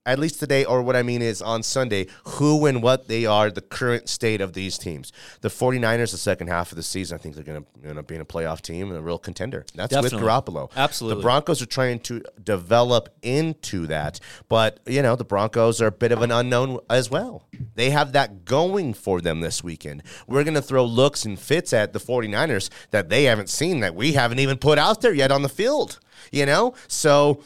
at 0.07 0.21
least 0.21 0.39
today, 0.39 0.65
or 0.65 0.83
what 0.83 0.95
I 0.95 1.03
mean 1.03 1.21
is 1.21 1.43
on 1.43 1.63
Sunday, 1.65 2.07
who 2.25 2.65
and 2.67 2.83
what 2.83 3.09
they 3.09 3.27
are, 3.27 3.51
the 3.51 3.61
current 3.61 4.09
state 4.09 4.41
of 4.41 4.53
these 4.53 4.79
teams. 4.79 5.13
The 5.41 5.49
49ers, 5.49 6.13
the 6.13 6.17
second 6.17 6.47
half 6.47 6.71
of 6.71 6.77
the 6.77 6.83
season, 6.83 7.19
I 7.19 7.19
think 7.21 7.35
they're 7.35 7.45
going 7.45 7.65
to 7.65 7.89
end 7.89 7.99
up 7.99 8.07
being 8.07 8.21
a 8.21 8.25
playoff 8.25 8.63
team 8.63 8.89
and 8.89 8.99
a 8.99 9.03
real 9.03 9.19
contender. 9.19 9.67
That's 9.75 9.93
Definitely. 9.93 10.23
with 10.23 10.29
Garoppolo. 10.29 10.71
Absolutely. 10.77 11.21
The 11.21 11.23
Broncos 11.23 11.61
are 11.61 11.67
trying 11.67 11.99
to 12.01 12.23
develop 12.43 13.09
into 13.23 13.89
that, 13.89 14.21
but, 14.49 14.79
you 14.87 15.03
know, 15.03 15.17
the 15.17 15.25
Broncos 15.25 15.83
are 15.83 15.89
a 15.89 15.93
bit 15.93 16.13
of 16.13 16.23
an 16.23 16.31
unknown 16.31 16.79
as 16.89 17.11
well. 17.11 17.45
They 17.77 17.91
have 17.91 18.13
that 18.13 18.45
going 18.45 18.95
for 18.95 19.21
them 19.21 19.41
this 19.41 19.63
weekend. 19.63 20.03
We're 20.27 20.45
going 20.45 20.55
to 20.55 20.63
throw 20.63 20.85
looks 20.85 21.25
and 21.25 21.39
fits 21.39 21.73
at 21.73 21.93
the 21.93 22.01
49ers 22.01 22.69
that 22.91 23.09
they 23.09 23.25
haven't 23.25 23.49
seen, 23.49 23.81
that 23.81 23.95
we 23.95 24.13
haven't 24.15 24.41
even 24.41 24.59
put 24.59 24.79
out 24.79 25.01
there 25.01 25.15
yet 25.15 25.31
on 25.31 25.43
the 25.43 25.49
field 25.49 26.01
you 26.31 26.47
know? 26.47 26.75
So 26.89 27.43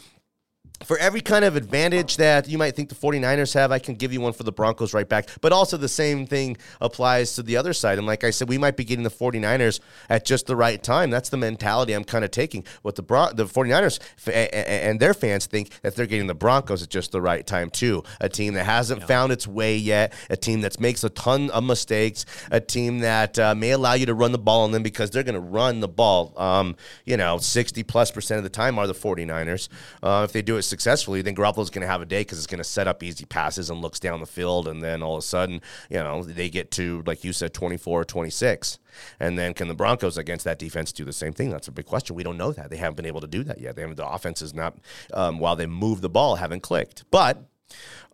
for 0.84 0.96
every 0.96 1.20
kind 1.20 1.44
of 1.44 1.56
advantage 1.56 2.16
that 2.16 2.48
you 2.48 2.56
might 2.56 2.74
think 2.74 2.88
the 2.88 2.94
49ers 2.94 3.52
have, 3.52 3.70
I 3.70 3.78
can 3.78 3.94
give 3.94 4.12
you 4.12 4.20
one 4.20 4.32
for 4.32 4.44
the 4.44 4.52
Broncos 4.52 4.94
right 4.94 5.08
back. 5.08 5.28
But 5.42 5.52
also 5.52 5.76
the 5.76 5.88
same 5.88 6.26
thing 6.26 6.56
applies 6.80 7.34
to 7.34 7.42
the 7.42 7.58
other 7.58 7.74
side. 7.74 7.98
And 7.98 8.06
like 8.06 8.24
I 8.24 8.30
said, 8.30 8.48
we 8.48 8.56
might 8.56 8.76
be 8.76 8.84
getting 8.84 9.02
the 9.02 9.10
49ers 9.10 9.80
at 10.08 10.24
just 10.24 10.46
the 10.46 10.56
right 10.56 10.82
time. 10.82 11.10
That's 11.10 11.28
the 11.28 11.36
mentality 11.36 11.92
I'm 11.92 12.04
kind 12.04 12.24
of 12.24 12.30
taking. 12.30 12.64
What 12.80 12.94
the 12.94 13.02
Bron- 13.02 13.36
the 13.36 13.44
49ers 13.44 13.98
and 14.26 14.98
their 14.98 15.12
fans 15.12 15.46
think 15.46 15.70
that 15.82 15.96
they're 15.96 16.06
getting 16.06 16.28
the 16.28 16.34
Broncos 16.34 16.82
at 16.82 16.88
just 16.88 17.12
the 17.12 17.20
right 17.20 17.46
time 17.46 17.68
too. 17.68 18.02
A 18.20 18.30
team 18.30 18.54
that 18.54 18.64
hasn't 18.64 19.00
yeah. 19.00 19.06
found 19.06 19.32
its 19.32 19.46
way 19.46 19.76
yet, 19.76 20.14
a 20.30 20.36
team 20.36 20.62
that 20.62 20.80
makes 20.80 21.04
a 21.04 21.10
ton 21.10 21.50
of 21.50 21.62
mistakes, 21.62 22.24
a 22.50 22.60
team 22.60 23.00
that 23.00 23.38
uh, 23.38 23.54
may 23.54 23.72
allow 23.72 23.92
you 23.92 24.06
to 24.06 24.14
run 24.14 24.32
the 24.32 24.38
ball 24.38 24.62
on 24.62 24.72
them 24.72 24.82
because 24.82 25.10
they're 25.10 25.24
going 25.24 25.34
to 25.34 25.40
run 25.40 25.80
the 25.80 25.88
ball. 25.88 26.32
Um, 26.38 26.76
you 27.04 27.18
know, 27.18 27.36
60 27.36 27.82
plus 27.82 28.10
percent 28.10 28.38
of 28.38 28.44
the 28.44 28.50
time 28.50 28.78
are 28.78 28.86
the 28.86 28.94
49ers. 28.94 29.68
Uh, 30.02 30.22
if 30.24 30.32
they 30.32 30.40
do 30.40 30.56
it 30.56 30.69
successfully, 30.70 31.20
then 31.20 31.34
Garoppolo's 31.34 31.68
going 31.68 31.82
to 31.82 31.88
have 31.88 32.00
a 32.00 32.06
day 32.06 32.20
because 32.20 32.38
it's 32.38 32.46
going 32.46 32.58
to 32.58 32.64
set 32.64 32.88
up 32.88 33.02
easy 33.02 33.26
passes 33.26 33.68
and 33.68 33.82
looks 33.82 34.00
down 34.00 34.20
the 34.20 34.26
field. 34.26 34.66
And 34.66 34.82
then 34.82 35.02
all 35.02 35.16
of 35.16 35.18
a 35.18 35.26
sudden, 35.26 35.60
you 35.90 35.98
know, 35.98 36.22
they 36.22 36.48
get 36.48 36.70
to, 36.72 37.02
like 37.06 37.24
you 37.24 37.32
said, 37.32 37.52
24 37.52 38.00
or 38.00 38.04
26. 38.04 38.78
And 39.18 39.38
then 39.38 39.52
can 39.52 39.68
the 39.68 39.74
Broncos 39.74 40.16
against 40.16 40.44
that 40.46 40.58
defense 40.58 40.92
do 40.92 41.04
the 41.04 41.12
same 41.12 41.32
thing? 41.32 41.50
That's 41.50 41.68
a 41.68 41.72
big 41.72 41.86
question. 41.86 42.16
We 42.16 42.22
don't 42.22 42.38
know 42.38 42.52
that. 42.52 42.70
They 42.70 42.76
haven't 42.76 42.96
been 42.96 43.06
able 43.06 43.20
to 43.20 43.26
do 43.26 43.44
that 43.44 43.60
yet. 43.60 43.76
They 43.76 43.82
have, 43.82 43.96
the 43.96 44.08
offense 44.08 44.40
is 44.40 44.54
not, 44.54 44.78
um, 45.12 45.38
while 45.38 45.56
they 45.56 45.66
move 45.66 46.00
the 46.00 46.08
ball, 46.08 46.36
haven't 46.36 46.62
clicked. 46.62 47.04
But 47.10 47.44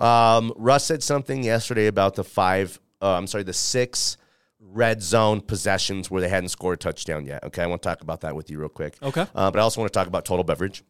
um, 0.00 0.52
Russ 0.56 0.84
said 0.84 1.02
something 1.02 1.44
yesterday 1.44 1.86
about 1.86 2.14
the 2.16 2.24
five, 2.24 2.80
uh, 3.00 3.14
I'm 3.14 3.26
sorry, 3.26 3.44
the 3.44 3.52
six 3.52 4.16
red 4.60 5.02
zone 5.02 5.40
possessions 5.40 6.10
where 6.10 6.20
they 6.20 6.28
hadn't 6.28 6.48
scored 6.48 6.74
a 6.74 6.76
touchdown 6.76 7.24
yet. 7.24 7.44
Okay, 7.44 7.62
I 7.62 7.66
want 7.66 7.82
to 7.82 7.88
talk 7.88 8.02
about 8.02 8.22
that 8.22 8.34
with 8.34 8.50
you 8.50 8.58
real 8.58 8.68
quick. 8.68 8.94
Okay. 9.02 9.26
Uh, 9.34 9.50
but 9.50 9.58
I 9.58 9.62
also 9.62 9.80
want 9.80 9.92
to 9.92 9.96
talk 9.98 10.06
about 10.06 10.24
total 10.24 10.44
beverage. 10.44 10.82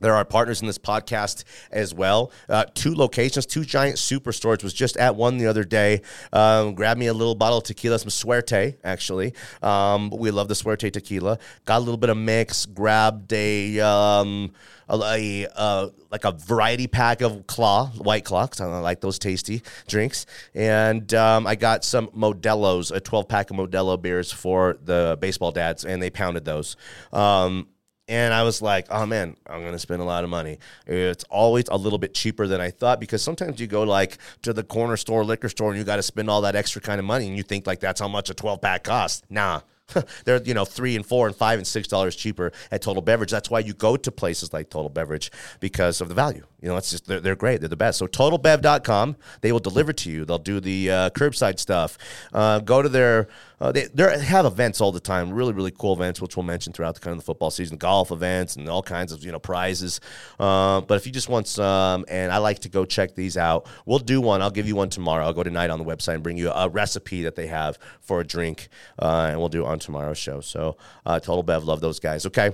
There 0.00 0.14
are 0.14 0.24
partners 0.24 0.60
in 0.60 0.66
this 0.66 0.78
podcast 0.78 1.44
as 1.70 1.94
well. 1.94 2.30
Uh, 2.48 2.66
two 2.74 2.94
locations, 2.94 3.46
two 3.46 3.64
giant 3.64 3.96
superstores. 3.96 4.62
Was 4.62 4.74
just 4.74 4.96
at 4.96 5.16
one 5.16 5.38
the 5.38 5.46
other 5.46 5.64
day. 5.64 6.02
Um, 6.32 6.74
grabbed 6.74 7.00
me 7.00 7.06
a 7.06 7.14
little 7.14 7.34
bottle 7.34 7.58
of 7.58 7.64
tequila, 7.64 7.98
some 7.98 8.10
Suerte 8.10 8.76
actually. 8.84 9.32
Um, 9.62 10.10
we 10.10 10.30
love 10.30 10.48
the 10.48 10.54
Suerte 10.54 10.90
tequila. 10.90 11.38
Got 11.64 11.78
a 11.78 11.80
little 11.80 11.96
bit 11.96 12.10
of 12.10 12.16
mix. 12.16 12.66
Grabbed 12.66 13.32
a. 13.32 13.80
Um, 13.80 14.52
a, 14.88 15.46
uh, 15.56 15.88
like 16.12 16.24
a 16.24 16.32
variety 16.32 16.86
pack 16.86 17.20
of 17.20 17.46
claw 17.48 17.88
white 17.96 18.24
claw 18.24 18.46
'cause 18.46 18.60
I 18.60 18.66
like 18.78 19.00
those 19.00 19.18
tasty 19.18 19.62
drinks 19.88 20.26
and 20.54 21.12
um, 21.12 21.44
I 21.46 21.56
got 21.56 21.84
some 21.84 22.06
Modelo's 22.08 22.92
a 22.92 23.00
12 23.00 23.26
pack 23.26 23.50
of 23.50 23.56
Modelo 23.56 24.00
beers 24.00 24.30
for 24.32 24.78
the 24.84 25.18
baseball 25.20 25.50
dads 25.50 25.84
and 25.84 26.00
they 26.00 26.10
pounded 26.10 26.44
those 26.44 26.76
um, 27.12 27.66
and 28.08 28.32
I 28.32 28.42
was 28.42 28.62
like, 28.62 28.86
oh 28.90 29.06
man, 29.06 29.36
I'm 29.48 29.64
gonna 29.64 29.78
spend 29.78 30.00
a 30.00 30.04
lot 30.04 30.24
of 30.24 30.30
money. 30.30 30.58
It's 30.86 31.24
always 31.24 31.64
a 31.68 31.76
little 31.76 31.98
bit 31.98 32.14
cheaper 32.14 32.46
than 32.46 32.60
I 32.60 32.70
thought 32.70 33.00
because 33.00 33.22
sometimes 33.22 33.60
you 33.60 33.66
go 33.66 33.82
like 33.82 34.18
to 34.42 34.52
the 34.52 34.62
corner 34.62 34.96
store, 34.96 35.24
liquor 35.24 35.48
store, 35.48 35.70
and 35.70 35.78
you 35.78 35.84
got 35.84 35.96
to 35.96 36.02
spend 36.02 36.30
all 36.30 36.42
that 36.42 36.54
extra 36.56 36.80
kind 36.80 36.98
of 36.98 37.04
money, 37.04 37.26
and 37.26 37.36
you 37.36 37.42
think 37.42 37.66
like 37.66 37.80
that's 37.80 38.00
how 38.00 38.08
much 38.08 38.30
a 38.30 38.34
12 38.34 38.60
pack 38.60 38.84
costs. 38.84 39.22
Nah. 39.30 39.60
They're 40.24 40.42
you 40.42 40.54
know 40.54 40.64
three 40.64 40.96
and 40.96 41.06
four 41.06 41.28
and 41.28 41.36
five 41.36 41.60
and 41.60 41.66
six 41.66 41.86
dollars 41.86 42.16
cheaper 42.16 42.50
at 42.72 42.82
Total 42.82 43.02
Beverage. 43.02 43.30
That's 43.30 43.50
why 43.50 43.60
you 43.60 43.72
go 43.72 43.96
to 43.96 44.10
places 44.10 44.52
like 44.52 44.68
Total 44.68 44.88
Beverage 44.88 45.30
because 45.60 46.00
of 46.00 46.08
the 46.08 46.14
value. 46.14 46.44
You 46.60 46.68
know, 46.68 46.76
it's 46.76 46.90
just 46.90 47.06
they're, 47.06 47.20
they're 47.20 47.36
great. 47.36 47.60
They're 47.60 47.68
the 47.68 47.76
best. 47.76 47.98
So 47.98 48.06
TotalBev.com, 48.06 49.16
they 49.42 49.52
will 49.52 49.60
deliver 49.60 49.92
to 49.92 50.10
you. 50.10 50.24
They'll 50.24 50.38
do 50.38 50.58
the 50.58 50.90
uh, 50.90 51.10
curbside 51.10 51.58
stuff. 51.58 51.98
Uh, 52.32 52.60
go 52.60 52.80
to 52.82 52.88
their 52.88 53.28
uh, 53.60 53.72
they 53.72 53.86
they 53.86 54.18
have 54.18 54.46
events 54.46 54.80
all 54.80 54.92
the 54.92 55.00
time. 55.00 55.32
Really 55.32 55.52
really 55.52 55.70
cool 55.70 55.92
events, 55.92 56.20
which 56.20 56.36
we'll 56.36 56.44
mention 56.44 56.72
throughout 56.72 56.94
the 56.94 57.00
kind 57.00 57.12
of 57.12 57.18
the 57.18 57.24
football 57.24 57.50
season. 57.50 57.76
Golf 57.76 58.10
events 58.10 58.56
and 58.56 58.68
all 58.68 58.82
kinds 58.82 59.12
of 59.12 59.22
you 59.24 59.32
know 59.32 59.38
prizes. 59.38 60.00
Uh, 60.38 60.80
but 60.80 60.96
if 60.96 61.06
you 61.06 61.12
just 61.12 61.28
want 61.28 61.46
some, 61.46 62.04
and 62.08 62.32
I 62.32 62.38
like 62.38 62.60
to 62.60 62.68
go 62.68 62.84
check 62.84 63.14
these 63.14 63.36
out, 63.36 63.66
we'll 63.84 63.98
do 63.98 64.20
one. 64.20 64.42
I'll 64.42 64.50
give 64.50 64.66
you 64.66 64.76
one 64.76 64.90
tomorrow. 64.90 65.24
I'll 65.24 65.32
go 65.32 65.42
tonight 65.42 65.70
on 65.70 65.78
the 65.78 65.84
website 65.84 66.14
and 66.14 66.22
bring 66.22 66.36
you 66.36 66.50
a 66.50 66.68
recipe 66.68 67.22
that 67.22 67.34
they 67.34 67.46
have 67.46 67.78
for 68.00 68.20
a 68.20 68.26
drink, 68.26 68.68
uh, 68.98 69.28
and 69.30 69.38
we'll 69.38 69.48
do 69.48 69.64
it 69.64 69.66
on 69.66 69.78
tomorrow's 69.78 70.18
show. 70.18 70.40
So 70.40 70.76
uh, 71.04 71.20
Total 71.20 71.42
Bev, 71.42 71.64
love 71.64 71.80
those 71.80 72.00
guys. 72.00 72.26
Okay. 72.26 72.50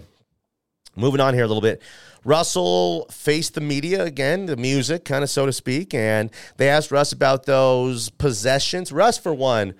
Moving 0.94 1.20
on 1.20 1.34
here 1.34 1.44
a 1.44 1.46
little 1.46 1.62
bit. 1.62 1.80
Russell 2.24 3.06
faced 3.10 3.54
the 3.54 3.60
media 3.60 4.04
again, 4.04 4.46
the 4.46 4.56
music, 4.56 5.04
kind 5.04 5.24
of 5.24 5.30
so 5.30 5.46
to 5.46 5.52
speak, 5.52 5.92
and 5.92 6.30
they 6.56 6.68
asked 6.68 6.90
Russ 6.90 7.12
about 7.12 7.46
those 7.46 8.10
possessions. 8.10 8.92
Russ, 8.92 9.18
for 9.18 9.34
one, 9.34 9.74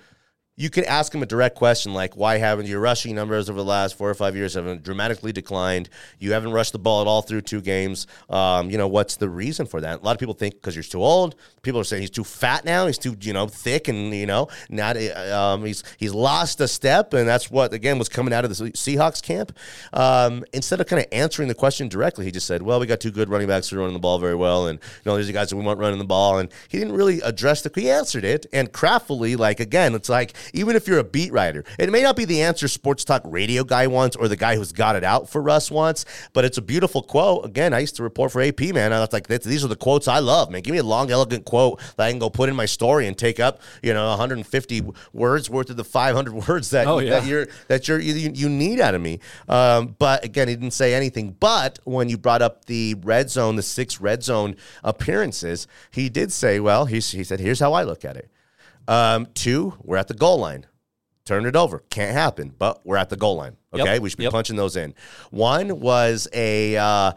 you 0.54 0.68
could 0.68 0.84
ask 0.84 1.14
him 1.14 1.22
a 1.22 1.26
direct 1.26 1.56
question 1.56 1.94
like, 1.94 2.14
why 2.14 2.36
haven't 2.36 2.66
your 2.66 2.78
rushing 2.78 3.14
numbers 3.14 3.48
over 3.48 3.58
the 3.58 3.64
last 3.64 3.96
four 3.96 4.10
or 4.10 4.14
five 4.14 4.36
years 4.36 4.52
have 4.52 4.82
dramatically 4.82 5.32
declined? 5.32 5.88
You 6.18 6.32
haven't 6.32 6.52
rushed 6.52 6.72
the 6.72 6.78
ball 6.78 7.00
at 7.00 7.06
all 7.06 7.22
through 7.22 7.40
two 7.40 7.62
games. 7.62 8.06
Um, 8.28 8.68
you 8.68 8.76
know, 8.76 8.86
what's 8.86 9.16
the 9.16 9.30
reason 9.30 9.64
for 9.64 9.80
that? 9.80 10.00
A 10.00 10.04
lot 10.04 10.12
of 10.12 10.18
people 10.18 10.34
think 10.34 10.54
because 10.54 10.76
you're 10.76 10.82
too 10.82 11.02
old. 11.02 11.36
People 11.62 11.80
are 11.80 11.84
saying 11.84 12.02
he's 12.02 12.10
too 12.10 12.24
fat 12.24 12.66
now. 12.66 12.86
He's 12.86 12.98
too, 12.98 13.16
you 13.22 13.32
know, 13.32 13.46
thick 13.46 13.88
and, 13.88 14.12
you 14.12 14.26
know, 14.26 14.48
not, 14.68 14.98
um, 15.30 15.64
he's, 15.64 15.84
he's 15.96 16.12
lost 16.12 16.60
a 16.60 16.68
step. 16.68 17.14
And 17.14 17.26
that's 17.26 17.50
what, 17.50 17.72
again, 17.72 17.98
was 17.98 18.10
coming 18.10 18.34
out 18.34 18.44
of 18.44 18.54
the 18.54 18.72
Seahawks 18.72 19.22
camp. 19.22 19.56
Um, 19.94 20.44
instead 20.52 20.82
of 20.82 20.86
kind 20.86 21.00
of 21.00 21.08
answering 21.12 21.48
the 21.48 21.54
question 21.54 21.88
directly, 21.88 22.26
he 22.26 22.30
just 22.30 22.46
said, 22.46 22.60
well, 22.60 22.78
we 22.78 22.86
got 22.86 23.00
two 23.00 23.10
good 23.10 23.30
running 23.30 23.48
backs 23.48 23.70
who 23.70 23.76
are 23.76 23.80
running 23.80 23.94
the 23.94 24.00
ball 24.00 24.18
very 24.18 24.34
well. 24.34 24.66
And, 24.66 24.78
you 24.78 25.10
know, 25.10 25.16
these 25.16 25.30
guys 25.30 25.48
that 25.48 25.56
we 25.56 25.64
want 25.64 25.78
running 25.78 25.98
the 25.98 26.04
ball. 26.04 26.38
And 26.38 26.52
he 26.68 26.78
didn't 26.78 26.94
really 26.94 27.22
address 27.22 27.62
the, 27.62 27.70
he 27.74 27.90
answered 27.90 28.24
it. 28.24 28.44
And 28.52 28.70
craftily, 28.70 29.34
like, 29.34 29.58
again, 29.58 29.94
it's 29.94 30.10
like, 30.10 30.34
even 30.52 30.76
if 30.76 30.86
you're 30.86 30.98
a 30.98 31.04
beat 31.04 31.32
writer, 31.32 31.64
it 31.78 31.90
may 31.90 32.02
not 32.02 32.16
be 32.16 32.24
the 32.24 32.42
answer 32.42 32.68
sports 32.68 33.04
talk 33.04 33.22
radio 33.24 33.64
guy 33.64 33.86
wants 33.86 34.16
or 34.16 34.28
the 34.28 34.36
guy 34.36 34.56
who's 34.56 34.72
got 34.72 34.96
it 34.96 35.04
out 35.04 35.28
for 35.28 35.40
Russ 35.42 35.70
wants, 35.70 36.04
but 36.32 36.44
it's 36.44 36.58
a 36.58 36.62
beautiful 36.62 37.02
quote. 37.02 37.44
Again, 37.44 37.72
I 37.72 37.80
used 37.80 37.96
to 37.96 38.02
report 38.02 38.32
for 38.32 38.40
AP, 38.42 38.60
man. 38.74 38.92
I 38.92 39.00
was 39.00 39.12
like, 39.12 39.26
these 39.26 39.64
are 39.64 39.68
the 39.68 39.76
quotes 39.76 40.08
I 40.08 40.18
love, 40.18 40.50
man. 40.50 40.62
Give 40.62 40.72
me 40.72 40.78
a 40.78 40.82
long, 40.84 41.10
elegant 41.10 41.44
quote 41.44 41.80
that 41.96 42.06
I 42.06 42.10
can 42.10 42.18
go 42.18 42.30
put 42.30 42.48
in 42.48 42.56
my 42.56 42.66
story 42.66 43.06
and 43.06 43.16
take 43.16 43.40
up, 43.40 43.60
you 43.82 43.92
know, 43.94 44.08
150 44.08 44.82
words 45.12 45.50
worth 45.50 45.70
of 45.70 45.76
the 45.76 45.84
500 45.84 46.32
words 46.48 46.70
that, 46.70 46.86
Oh, 46.86 46.98
yeah. 46.98 47.20
that 47.20 47.26
you're 47.26 47.46
that 47.68 47.88
you're 47.88 47.98
you, 48.00 48.30
you 48.34 48.48
need 48.48 48.80
out 48.80 48.94
of 48.94 49.00
me. 49.00 49.20
Um, 49.48 49.94
but 49.98 50.24
again, 50.24 50.48
he 50.48 50.54
didn't 50.54 50.72
say 50.72 50.94
anything. 50.94 51.36
But 51.38 51.78
when 51.84 52.08
you 52.08 52.18
brought 52.18 52.42
up 52.42 52.64
the 52.66 52.94
red 53.02 53.30
zone, 53.30 53.56
the 53.56 53.62
six 53.62 54.00
red 54.00 54.22
zone 54.22 54.56
appearances, 54.82 55.66
he 55.90 56.08
did 56.08 56.32
say, 56.32 56.60
well, 56.60 56.86
he, 56.86 56.96
he 56.96 57.24
said, 57.24 57.40
here's 57.40 57.60
how 57.60 57.72
I 57.72 57.82
look 57.82 58.04
at 58.04 58.16
it. 58.16 58.30
Um, 58.88 59.26
two, 59.34 59.74
we're 59.82 59.96
at 59.96 60.08
the 60.08 60.14
goal 60.14 60.38
line. 60.38 60.66
Turn 61.24 61.46
it 61.46 61.54
over. 61.54 61.80
Can't 61.90 62.12
happen, 62.12 62.52
but 62.58 62.84
we're 62.84 62.96
at 62.96 63.08
the 63.08 63.16
goal 63.16 63.36
line. 63.36 63.56
Yep. 63.74 63.82
Okay, 63.86 63.98
we 64.00 64.08
should 64.10 64.18
be 64.18 64.24
Yep. 64.24 64.32
punching 64.32 64.56
those 64.56 64.76
in. 64.76 64.94
One 65.30 65.78
was 65.80 66.26
a 66.32 66.76
uh, 66.76 67.12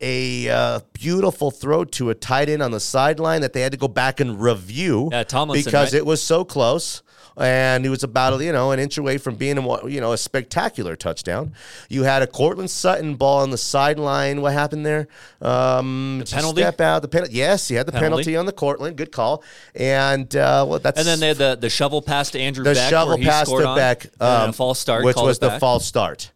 a 0.00 0.48
uh, 0.48 0.80
beautiful 0.92 1.50
throw 1.50 1.84
to 1.84 2.10
a 2.10 2.14
tight 2.14 2.48
end 2.48 2.62
on 2.62 2.70
the 2.70 2.80
sideline 2.80 3.40
that 3.42 3.52
they 3.52 3.60
had 3.60 3.72
to 3.72 3.78
go 3.78 3.88
back 3.88 4.20
and 4.20 4.40
review 4.40 5.08
Yeah, 5.12 5.24
Tomlinson, 5.24 5.64
because 5.68 5.92
right? 5.92 5.98
it 5.98 6.06
was 6.06 6.22
so 6.22 6.44
close. 6.44 7.02
And 7.40 7.84
he 7.84 7.88
was 7.88 8.02
about 8.04 8.40
you 8.42 8.52
know 8.52 8.70
an 8.70 8.78
inch 8.78 8.98
away 8.98 9.16
from 9.18 9.36
being 9.36 9.56
a 9.58 9.88
you 9.88 10.00
know 10.00 10.12
a 10.12 10.18
spectacular 10.18 10.94
touchdown. 10.94 11.54
You 11.88 12.02
had 12.02 12.22
a 12.22 12.26
Courtland 12.26 12.70
Sutton 12.70 13.14
ball 13.16 13.40
on 13.40 13.50
the 13.50 13.56
sideline. 13.58 14.42
What 14.42 14.52
happened 14.52 14.84
there? 14.84 15.08
Um, 15.40 16.18
The 16.24 16.30
penalty? 16.30 16.60
Step 16.62 16.80
out 16.80 17.02
the 17.02 17.08
penalty. 17.08 17.34
Yes, 17.34 17.66
he 17.68 17.74
had 17.76 17.86
the 17.86 17.92
penalty, 17.92 18.24
Penalty. 18.24 18.36
on 18.36 18.46
the 18.46 18.52
Courtland. 18.52 18.96
Good 18.96 19.10
call. 19.12 19.42
And 19.74 20.34
uh, 20.36 20.66
well, 20.68 20.78
that's 20.78 20.98
And 20.98 21.06
then 21.08 21.20
they 21.20 21.28
had 21.28 21.38
the, 21.38 21.56
the 21.56 21.70
shovel 21.70 22.02
pass 22.02 22.30
to 22.32 22.38
Andrew 22.38 22.62
the 22.62 22.74
Beck. 22.74 22.90
shovel 22.90 23.16
pass 23.18 23.48
to 23.48 23.74
Beck, 23.74 24.04
and 24.04 24.22
um, 24.22 24.50
a 24.50 24.52
false 24.52 24.78
start, 24.78 25.04
which 25.04 25.16
was 25.16 25.38
the 25.38 25.58
false 25.58 25.86
start. 25.86 26.32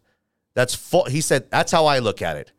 That's 0.55 0.73
full. 0.73 1.03
He 1.05 1.21
said 1.21 1.51
that's 1.51 1.71
how 1.71 1.85
I 1.85 1.99
look 1.99 2.21
at 2.21 2.37
it. 2.37 2.51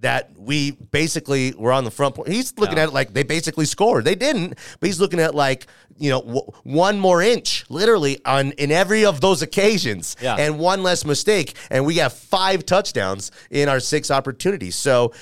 That 0.00 0.30
we 0.38 0.72
basically 0.72 1.54
were 1.56 1.72
on 1.72 1.84
the 1.84 1.90
front. 1.90 2.14
point. 2.16 2.28
He's 2.28 2.52
looking 2.58 2.76
Yeah. 2.76 2.84
at 2.84 2.88
it 2.90 2.92
like 2.92 3.14
they 3.14 3.22
basically 3.22 3.64
scored. 3.64 4.04
They 4.04 4.14
didn't, 4.14 4.50
but 4.78 4.86
he's 4.86 5.00
looking 5.00 5.18
at 5.20 5.34
like 5.34 5.66
you 5.98 6.10
know 6.10 6.20
w- 6.20 6.46
one 6.64 7.00
more 7.00 7.22
inch, 7.22 7.64
literally 7.70 8.20
on 8.26 8.52
in 8.52 8.70
every 8.70 9.06
of 9.06 9.22
those 9.22 9.40
occasions, 9.40 10.14
Yeah. 10.20 10.36
and 10.38 10.58
one 10.58 10.82
less 10.82 11.06
mistake, 11.06 11.54
and 11.70 11.86
we 11.86 11.96
have 11.96 12.12
five 12.12 12.66
touchdowns 12.66 13.30
in 13.50 13.70
our 13.70 13.80
six 13.80 14.10
opportunities. 14.10 14.76
So 14.76 15.12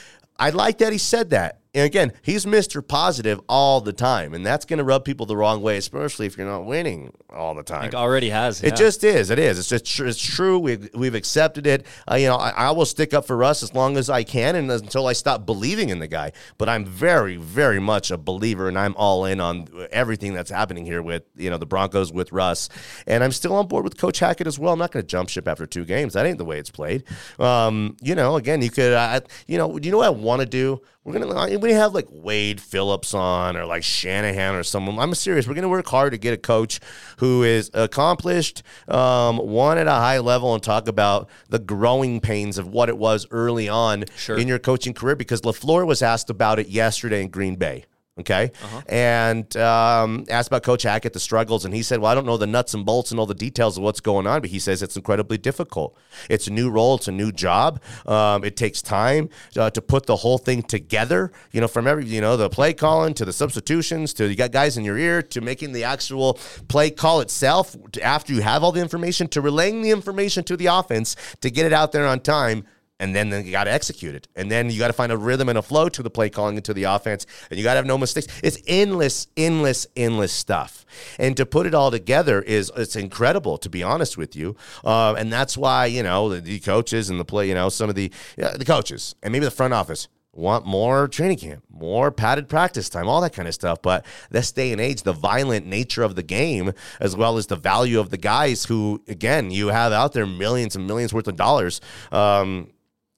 I 0.40 0.50
like 0.50 0.78
that 0.78 0.90
he 0.92 0.98
said 0.98 1.30
that. 1.30 1.60
And 1.74 1.84
again, 1.84 2.12
he's 2.22 2.46
Mr. 2.46 2.86
Positive 2.86 3.40
all 3.48 3.80
the 3.80 3.92
time, 3.92 4.32
and 4.32 4.46
that's 4.46 4.64
going 4.64 4.78
to 4.78 4.84
rub 4.84 5.04
people 5.04 5.26
the 5.26 5.36
wrong 5.36 5.60
way, 5.60 5.76
especially 5.76 6.26
if 6.26 6.38
you're 6.38 6.46
not 6.46 6.64
winning 6.64 7.12
all 7.30 7.52
the 7.54 7.64
time. 7.64 7.82
Like, 7.82 7.94
already 7.94 8.30
has. 8.30 8.62
It 8.62 8.76
just 8.76 9.02
is. 9.02 9.30
It 9.30 9.40
is. 9.40 9.58
It's 9.58 9.68
just 9.68 9.84
tr- 9.84 10.06
it's 10.06 10.20
true. 10.20 10.60
We've 10.60 10.88
we've 10.94 11.16
accepted 11.16 11.66
it. 11.66 11.84
Uh, 12.08 12.14
you 12.14 12.28
know, 12.28 12.36
I, 12.36 12.50
I 12.50 12.70
will 12.70 12.86
stick 12.86 13.12
up 13.12 13.26
for 13.26 13.36
Russ 13.36 13.64
as 13.64 13.74
long 13.74 13.96
as 13.96 14.08
I 14.08 14.22
can, 14.22 14.54
and 14.54 14.70
until 14.70 15.08
I 15.08 15.14
stop 15.14 15.44
believing 15.44 15.88
in 15.88 15.98
the 15.98 16.06
guy. 16.06 16.30
But 16.58 16.68
I'm 16.68 16.84
very, 16.84 17.36
very 17.36 17.80
much 17.80 18.12
a 18.12 18.18
believer, 18.18 18.68
and 18.68 18.78
I'm 18.78 18.94
all 18.94 19.24
in 19.24 19.40
on 19.40 19.66
everything 19.90 20.32
that's 20.32 20.50
happening 20.52 20.86
here 20.86 21.02
with 21.02 21.24
you 21.34 21.50
know 21.50 21.58
the 21.58 21.66
Broncos 21.66 22.12
with 22.12 22.30
Russ, 22.30 22.68
and 23.08 23.24
I'm 23.24 23.32
still 23.32 23.56
on 23.56 23.66
board 23.66 23.82
with 23.82 23.98
Coach 23.98 24.20
Hackett 24.20 24.46
as 24.46 24.60
well. 24.60 24.74
I'm 24.74 24.78
not 24.78 24.92
going 24.92 25.02
to 25.02 25.08
jump 25.08 25.28
ship 25.28 25.48
after 25.48 25.66
two 25.66 25.84
games. 25.84 26.12
That 26.12 26.24
ain't 26.24 26.38
the 26.38 26.44
way 26.44 26.60
it's 26.60 26.70
played. 26.70 27.02
Um, 27.40 27.96
you 28.00 28.14
know, 28.14 28.36
again, 28.36 28.62
you 28.62 28.70
could, 28.70 28.92
uh, 28.92 29.20
you 29.48 29.58
know, 29.58 29.76
do 29.76 29.86
you 29.86 29.90
know 29.90 29.98
what 29.98 30.06
I 30.06 30.10
want 30.10 30.40
to 30.40 30.46
do. 30.46 30.80
We're 31.04 31.12
gonna 31.12 31.26
we 31.64 31.72
have 31.72 31.94
like 31.94 32.06
Wade 32.10 32.60
Phillips 32.60 33.14
on 33.14 33.56
or 33.56 33.64
like 33.64 33.82
Shanahan 33.82 34.54
or 34.54 34.62
someone. 34.62 34.98
I'm 34.98 35.14
serious. 35.14 35.48
We're 35.48 35.54
gonna 35.54 35.68
work 35.68 35.86
hard 35.88 36.12
to 36.12 36.18
get 36.18 36.34
a 36.34 36.36
coach 36.36 36.78
who 37.18 37.42
is 37.42 37.70
accomplished, 37.72 38.62
um, 38.86 39.38
one 39.38 39.78
at 39.78 39.86
a 39.86 39.92
high 39.92 40.18
level, 40.18 40.52
and 40.54 40.62
talk 40.62 40.88
about 40.88 41.28
the 41.48 41.58
growing 41.58 42.20
pains 42.20 42.58
of 42.58 42.68
what 42.68 42.88
it 42.88 42.98
was 42.98 43.26
early 43.30 43.68
on 43.68 44.04
Sure. 44.16 44.36
in 44.36 44.46
your 44.46 44.58
coaching 44.58 44.92
career. 44.92 45.16
Because 45.16 45.40
LaFleur 45.40 45.86
was 45.86 46.02
asked 46.02 46.28
about 46.28 46.58
it 46.58 46.68
yesterday 46.68 47.22
in 47.22 47.28
Green 47.28 47.56
Bay. 47.56 47.86
Okay, 48.20 48.52
and 48.88 49.56
um, 49.56 50.24
asked 50.30 50.46
about 50.46 50.62
Coach 50.62 50.84
Hackett 50.84 51.12
the 51.14 51.18
struggles, 51.18 51.64
and 51.64 51.74
he 51.74 51.82
said, 51.82 51.98
"Well, 51.98 52.12
I 52.12 52.14
don't 52.14 52.26
know 52.26 52.36
the 52.36 52.46
nuts 52.46 52.72
and 52.72 52.86
bolts 52.86 53.10
and 53.10 53.18
all 53.18 53.26
the 53.26 53.34
details 53.34 53.76
of 53.76 53.82
what's 53.82 53.98
going 53.98 54.24
on, 54.24 54.40
but 54.40 54.50
he 54.50 54.60
says 54.60 54.82
it's 54.82 54.94
incredibly 54.94 55.36
difficult. 55.36 55.98
It's 56.30 56.46
a 56.46 56.52
new 56.52 56.70
role, 56.70 56.94
it's 56.94 57.08
a 57.08 57.12
new 57.12 57.32
job. 57.32 57.82
Um, 58.06 58.44
it 58.44 58.56
takes 58.56 58.80
time 58.82 59.30
uh, 59.56 59.70
to 59.70 59.82
put 59.82 60.06
the 60.06 60.14
whole 60.14 60.38
thing 60.38 60.62
together. 60.62 61.32
You 61.50 61.60
know, 61.60 61.66
from 61.66 61.88
every 61.88 62.04
you 62.06 62.20
know 62.20 62.36
the 62.36 62.48
play 62.48 62.72
calling 62.72 63.14
to 63.14 63.24
the 63.24 63.32
substitutions 63.32 64.14
to 64.14 64.28
you 64.28 64.36
got 64.36 64.52
guys 64.52 64.76
in 64.76 64.84
your 64.84 64.96
ear 64.96 65.20
to 65.20 65.40
making 65.40 65.72
the 65.72 65.82
actual 65.82 66.34
play 66.68 66.90
call 66.92 67.20
itself. 67.20 67.74
After 68.00 68.32
you 68.32 68.42
have 68.42 68.62
all 68.62 68.70
the 68.70 68.80
information, 68.80 69.26
to 69.28 69.40
relaying 69.40 69.82
the 69.82 69.90
information 69.90 70.44
to 70.44 70.56
the 70.56 70.66
offense 70.66 71.16
to 71.40 71.50
get 71.50 71.66
it 71.66 71.72
out 71.72 71.90
there 71.90 72.06
on 72.06 72.20
time." 72.20 72.64
And 73.00 73.14
then, 73.14 73.30
you 73.44 73.50
got 73.50 73.64
to 73.64 73.72
execute 73.72 74.14
it. 74.14 74.28
And 74.36 74.50
then 74.50 74.70
you 74.70 74.78
got 74.78 74.86
to 74.86 74.92
find 74.92 75.10
a 75.10 75.16
rhythm 75.16 75.48
and 75.48 75.58
a 75.58 75.62
flow 75.62 75.88
to 75.88 76.02
the 76.02 76.10
play 76.10 76.30
calling 76.30 76.56
and 76.56 76.64
to 76.64 76.74
the 76.74 76.84
offense. 76.84 77.26
And 77.50 77.58
you 77.58 77.64
got 77.64 77.74
to 77.74 77.78
have 77.78 77.86
no 77.86 77.98
mistakes. 77.98 78.28
It's 78.42 78.58
endless, 78.66 79.26
endless, 79.36 79.86
endless 79.96 80.32
stuff. 80.32 80.86
And 81.18 81.36
to 81.36 81.44
put 81.44 81.66
it 81.66 81.74
all 81.74 81.90
together 81.90 82.40
is 82.40 82.70
it's 82.76 82.96
incredible, 82.96 83.58
to 83.58 83.68
be 83.68 83.82
honest 83.82 84.16
with 84.16 84.36
you. 84.36 84.56
Uh, 84.84 85.14
and 85.14 85.32
that's 85.32 85.56
why 85.56 85.86
you 85.86 86.02
know 86.02 86.28
the, 86.28 86.40
the 86.40 86.60
coaches 86.60 87.10
and 87.10 87.18
the 87.18 87.24
play, 87.24 87.48
you 87.48 87.54
know, 87.54 87.68
some 87.68 87.88
of 87.88 87.96
the 87.96 88.12
yeah, 88.36 88.56
the 88.56 88.64
coaches 88.64 89.14
and 89.22 89.32
maybe 89.32 89.44
the 89.44 89.50
front 89.50 89.74
office 89.74 90.08
want 90.36 90.66
more 90.66 91.08
training 91.08 91.38
camp, 91.38 91.62
more 91.70 92.10
padded 92.10 92.48
practice 92.48 92.88
time, 92.88 93.08
all 93.08 93.20
that 93.20 93.32
kind 93.32 93.48
of 93.48 93.54
stuff. 93.54 93.80
But 93.82 94.04
this 94.30 94.52
day 94.52 94.72
and 94.72 94.80
age, 94.80 95.02
the 95.02 95.12
violent 95.12 95.66
nature 95.66 96.02
of 96.02 96.16
the 96.16 96.22
game, 96.22 96.72
as 97.00 97.16
well 97.16 97.36
as 97.36 97.46
the 97.46 97.56
value 97.56 98.00
of 98.00 98.10
the 98.10 98.16
guys 98.16 98.64
who, 98.64 99.02
again, 99.08 99.50
you 99.50 99.68
have 99.68 99.92
out 99.92 100.12
there 100.12 100.26
millions 100.26 100.76
and 100.76 100.86
millions 100.86 101.12
worth 101.12 101.28
of 101.28 101.36
dollars. 101.36 101.80
Um, 102.10 102.68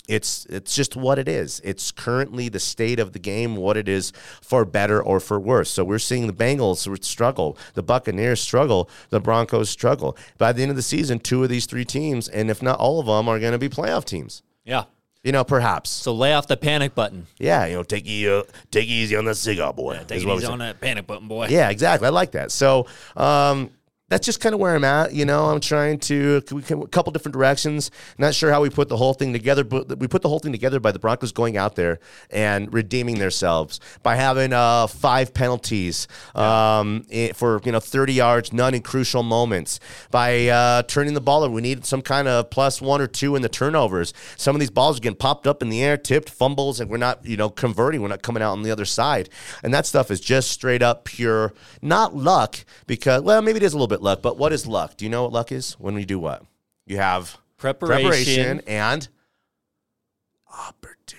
it's 0.08 0.46
it's 0.46 0.74
just 0.74 0.96
what 0.96 1.18
it 1.18 1.28
is. 1.28 1.60
It's 1.64 1.90
currently 1.90 2.48
the 2.48 2.60
state 2.60 2.98
of 2.98 3.12
the 3.12 3.18
game, 3.18 3.56
what 3.56 3.76
it 3.76 3.88
is 3.88 4.12
for 4.40 4.64
better 4.64 5.02
or 5.02 5.20
for 5.20 5.38
worse. 5.38 5.70
So 5.70 5.84
we're 5.84 5.98
seeing 5.98 6.26
the 6.26 6.32
Bengals 6.32 7.04
struggle, 7.04 7.58
the 7.74 7.82
Buccaneers 7.82 8.40
struggle, 8.40 8.88
the 9.10 9.20
Broncos 9.20 9.70
struggle. 9.70 10.16
By 10.38 10.52
the 10.52 10.62
end 10.62 10.70
of 10.70 10.76
the 10.76 10.82
season, 10.82 11.18
two 11.18 11.42
of 11.42 11.48
these 11.48 11.66
three 11.66 11.84
teams, 11.84 12.28
and 12.28 12.50
if 12.50 12.62
not 12.62 12.78
all 12.78 13.00
of 13.00 13.06
them, 13.06 13.28
are 13.28 13.40
going 13.40 13.52
to 13.52 13.58
be 13.58 13.68
playoff 13.68 14.04
teams. 14.04 14.42
Yeah. 14.64 14.84
You 15.22 15.32
know, 15.32 15.42
perhaps. 15.42 15.90
So 15.90 16.14
lay 16.14 16.34
off 16.34 16.46
the 16.46 16.56
panic 16.56 16.94
button. 16.94 17.26
Yeah, 17.36 17.66
you 17.66 17.74
know, 17.74 17.82
take 17.82 18.06
e- 18.06 18.28
uh, 18.28 18.44
take 18.70 18.86
easy 18.86 19.16
on 19.16 19.24
that 19.24 19.34
cigar, 19.34 19.72
boy. 19.72 19.94
Yeah, 19.94 20.04
take 20.04 20.18
is 20.18 20.22
it 20.22 20.26
what 20.28 20.36
we 20.36 20.44
easy 20.44 20.52
on 20.52 20.60
that 20.60 20.80
panic 20.80 21.08
button, 21.08 21.26
boy. 21.26 21.48
Yeah, 21.48 21.68
exactly. 21.68 22.06
I 22.06 22.10
like 22.10 22.30
that. 22.32 22.52
So, 22.52 22.86
um, 23.16 23.70
that's 24.08 24.24
just 24.24 24.40
kind 24.40 24.54
of 24.54 24.60
where 24.60 24.74
I'm 24.74 24.84
at. 24.84 25.14
You 25.14 25.24
know, 25.24 25.46
I'm 25.46 25.58
trying 25.58 25.98
to 26.00 26.40
we 26.52 26.62
can, 26.62 26.80
a 26.80 26.86
couple 26.86 27.12
different 27.12 27.32
directions. 27.32 27.90
Not 28.18 28.34
sure 28.34 28.52
how 28.52 28.62
we 28.62 28.70
put 28.70 28.88
the 28.88 28.96
whole 28.96 29.14
thing 29.14 29.32
together, 29.32 29.64
but 29.64 29.98
we 29.98 30.06
put 30.06 30.22
the 30.22 30.28
whole 30.28 30.38
thing 30.38 30.52
together 30.52 30.78
by 30.78 30.92
the 30.92 31.00
Broncos 31.00 31.32
going 31.32 31.56
out 31.56 31.74
there 31.74 31.98
and 32.30 32.72
redeeming 32.72 33.18
themselves 33.18 33.80
by 34.04 34.14
having 34.14 34.52
uh, 34.52 34.86
five 34.86 35.34
penalties 35.34 36.06
um, 36.36 37.04
for 37.34 37.60
you 37.64 37.72
know 37.72 37.80
30 37.80 38.12
yards, 38.12 38.52
none 38.52 38.74
in 38.74 38.82
crucial 38.82 39.24
moments. 39.24 39.80
By 40.12 40.46
uh, 40.46 40.82
turning 40.84 41.14
the 41.14 41.20
ball 41.20 41.42
over, 41.42 41.52
we 41.52 41.62
needed 41.62 41.84
some 41.84 42.02
kind 42.02 42.28
of 42.28 42.48
plus 42.50 42.80
one 42.80 43.00
or 43.00 43.08
two 43.08 43.34
in 43.34 43.42
the 43.42 43.48
turnovers. 43.48 44.14
Some 44.36 44.54
of 44.54 44.60
these 44.60 44.70
balls 44.70 44.98
are 44.98 45.00
getting 45.00 45.16
popped 45.16 45.48
up 45.48 45.62
in 45.62 45.68
the 45.68 45.82
air, 45.82 45.96
tipped, 45.96 46.30
fumbles, 46.30 46.78
and 46.78 46.88
we're 46.88 46.96
not 46.96 47.24
you 47.26 47.36
know 47.36 47.50
converting. 47.50 48.02
We're 48.02 48.08
not 48.08 48.22
coming 48.22 48.42
out 48.42 48.52
on 48.52 48.62
the 48.62 48.70
other 48.70 48.84
side, 48.84 49.30
and 49.64 49.74
that 49.74 49.84
stuff 49.84 50.12
is 50.12 50.20
just 50.20 50.52
straight 50.52 50.82
up 50.82 51.04
pure, 51.06 51.52
not 51.82 52.14
luck 52.14 52.64
because 52.86 53.22
well 53.22 53.42
maybe 53.42 53.56
it 53.56 53.64
is 53.64 53.72
a 53.72 53.76
little 53.76 53.88
bit 53.88 53.95
luck, 54.02 54.22
but 54.22 54.36
what 54.38 54.52
is 54.52 54.66
luck? 54.66 54.96
Do 54.96 55.04
you 55.04 55.10
know 55.10 55.22
what 55.24 55.32
luck 55.32 55.52
is? 55.52 55.72
When 55.74 55.94
we 55.94 56.04
do 56.04 56.18
what? 56.18 56.44
You 56.86 56.98
have 56.98 57.36
Preparation. 57.58 58.60
and 58.66 59.08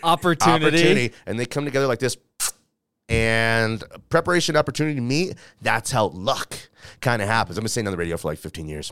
opportunity. 0.03 0.65
Opportunity. 0.65 1.13
and 1.25 1.39
they 1.39 1.46
come 1.46 1.65
together 1.65 1.88
like 1.88 2.00
this. 2.00 2.17
And 3.10 3.84
preparation, 4.10 4.55
opportunity, 4.57 4.96
to 4.96 5.01
meet. 5.01 5.36
That's 5.62 5.91
how 5.91 6.07
luck 6.07 6.57
kind 7.00 7.22
of 7.22 7.27
happens. 7.29 7.57
I've 7.57 7.63
been 7.63 7.69
saying 7.69 7.88
on 7.88 7.91
the 7.91 7.98
radio 7.98 8.17
for 8.17 8.27
like 8.27 8.38
15 8.39 8.67
years. 8.67 8.91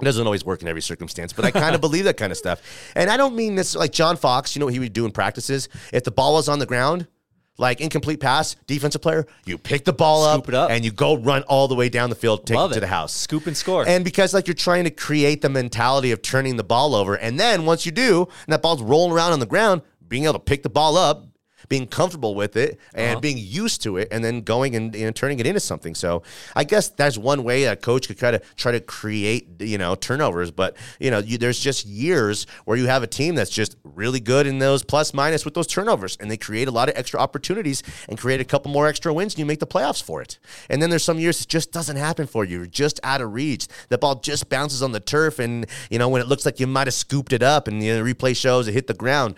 It 0.00 0.04
doesn't 0.04 0.24
always 0.24 0.44
work 0.44 0.62
in 0.62 0.68
every 0.68 0.82
circumstance, 0.82 1.32
but 1.32 1.44
I 1.44 1.50
kind 1.50 1.74
of 1.74 1.80
believe 1.86 2.04
that 2.04 2.16
kind 2.16 2.30
of 2.32 2.38
stuff. 2.38 2.60
And 2.94 3.10
I 3.10 3.16
don't 3.16 3.34
mean 3.34 3.54
this 3.56 3.74
like 3.74 3.92
John 3.92 4.16
Fox. 4.16 4.54
You 4.54 4.60
know 4.60 4.66
what 4.66 4.74
he 4.74 4.80
would 4.80 4.92
do 4.92 5.04
in 5.04 5.12
practices? 5.12 5.68
If 5.92 6.04
the 6.04 6.10
ball 6.10 6.34
was 6.34 6.48
on 6.48 6.58
the 6.60 6.66
ground, 6.66 7.06
like 7.58 7.80
incomplete 7.80 8.18
pass, 8.20 8.56
defensive 8.66 9.02
player, 9.02 9.26
you 9.44 9.58
pick 9.58 9.84
the 9.84 9.92
ball 9.92 10.24
it 10.38 10.54
up. 10.54 10.70
and 10.70 10.84
you 10.84 10.90
go 10.90 11.16
run 11.16 11.42
all 11.44 11.68
the 11.68 11.74
way 11.74 11.88
down 11.88 12.10
the 12.10 12.16
field, 12.16 12.46
take 12.46 12.56
Love 12.56 12.70
it 12.70 12.74
to 12.74 12.78
it. 12.78 12.80
the 12.80 12.86
house. 12.88 13.12
Scoop 13.14 13.46
and 13.46 13.56
score. 13.56 13.86
And 13.86 14.04
because 14.04 14.32
like 14.34 14.46
you're 14.46 14.54
trying 14.54 14.84
to 14.84 14.90
create 14.90 15.42
the 15.42 15.48
mentality 15.48 16.10
of 16.12 16.22
turning 16.22 16.56
the 16.56 16.64
ball 16.64 16.94
over, 16.94 17.14
and 17.14 17.38
then 17.38 17.64
once 17.66 17.84
you 17.86 17.92
do, 17.92 18.22
and 18.46 18.52
that 18.52 18.62
ball's 18.62 18.82
rolling 18.82 19.12
around 19.12 19.32
on 19.32 19.40
the 19.40 19.46
ground, 19.46 19.82
being 20.08 20.24
able 20.24 20.34
to 20.34 20.38
pick 20.40 20.62
the 20.62 20.70
ball 20.70 20.96
up, 20.96 21.26
being 21.72 21.86
comfortable 21.86 22.34
with 22.34 22.54
it, 22.54 22.78
and 22.92 23.12
uh-huh. 23.12 23.20
being 23.20 23.38
used 23.38 23.80
to 23.80 23.96
it, 23.96 24.06
and 24.10 24.22
then 24.22 24.42
going 24.42 24.76
and, 24.76 24.94
and 24.94 25.16
turning 25.16 25.38
it 25.40 25.46
into 25.46 25.58
something. 25.58 25.94
So 25.94 26.22
I 26.54 26.64
guess 26.64 26.90
that's 26.90 27.16
one 27.16 27.44
way 27.44 27.64
a 27.64 27.76
coach 27.76 28.08
could 28.08 28.18
kind 28.18 28.36
of 28.36 28.42
try 28.56 28.72
to 28.72 28.80
create 28.80 29.48
you 29.58 29.78
know 29.78 29.94
turnovers. 29.94 30.50
But 30.50 30.76
you 31.00 31.10
know, 31.10 31.20
you, 31.20 31.38
there's 31.38 31.58
just 31.58 31.86
years 31.86 32.46
where 32.66 32.76
you 32.76 32.88
have 32.88 33.02
a 33.02 33.06
team 33.06 33.36
that's 33.36 33.50
just 33.50 33.78
really 33.84 34.20
good 34.20 34.46
in 34.46 34.58
those 34.58 34.84
plus 34.84 35.14
minus 35.14 35.46
with 35.46 35.54
those 35.54 35.66
turnovers, 35.66 36.18
and 36.20 36.30
they 36.30 36.36
create 36.36 36.68
a 36.68 36.70
lot 36.70 36.90
of 36.90 36.94
extra 36.94 37.18
opportunities 37.18 37.82
and 38.06 38.18
create 38.18 38.42
a 38.42 38.44
couple 38.44 38.70
more 38.70 38.86
extra 38.86 39.10
wins, 39.10 39.32
and 39.32 39.38
you 39.38 39.46
make 39.46 39.60
the 39.60 39.66
playoffs 39.66 40.02
for 40.02 40.20
it. 40.20 40.38
And 40.68 40.82
then 40.82 40.90
there's 40.90 41.04
some 41.04 41.18
years 41.18 41.40
it 41.40 41.48
just 41.48 41.72
doesn't 41.72 41.96
happen 41.96 42.26
for 42.26 42.44
you. 42.44 42.58
You're 42.58 42.66
just 42.66 43.00
out 43.02 43.22
of 43.22 43.32
reach. 43.32 43.66
The 43.88 43.96
ball 43.96 44.16
just 44.16 44.50
bounces 44.50 44.82
on 44.82 44.92
the 44.92 45.00
turf, 45.00 45.38
and 45.38 45.64
you 45.88 45.98
know 45.98 46.10
when 46.10 46.20
it 46.20 46.28
looks 46.28 46.44
like 46.44 46.60
you 46.60 46.66
might 46.66 46.86
have 46.86 46.92
scooped 46.92 47.32
it 47.32 47.42
up, 47.42 47.66
and 47.66 47.80
the 47.80 47.86
replay 47.86 48.36
shows 48.36 48.68
it 48.68 48.74
hit 48.74 48.88
the 48.88 48.92
ground. 48.92 49.36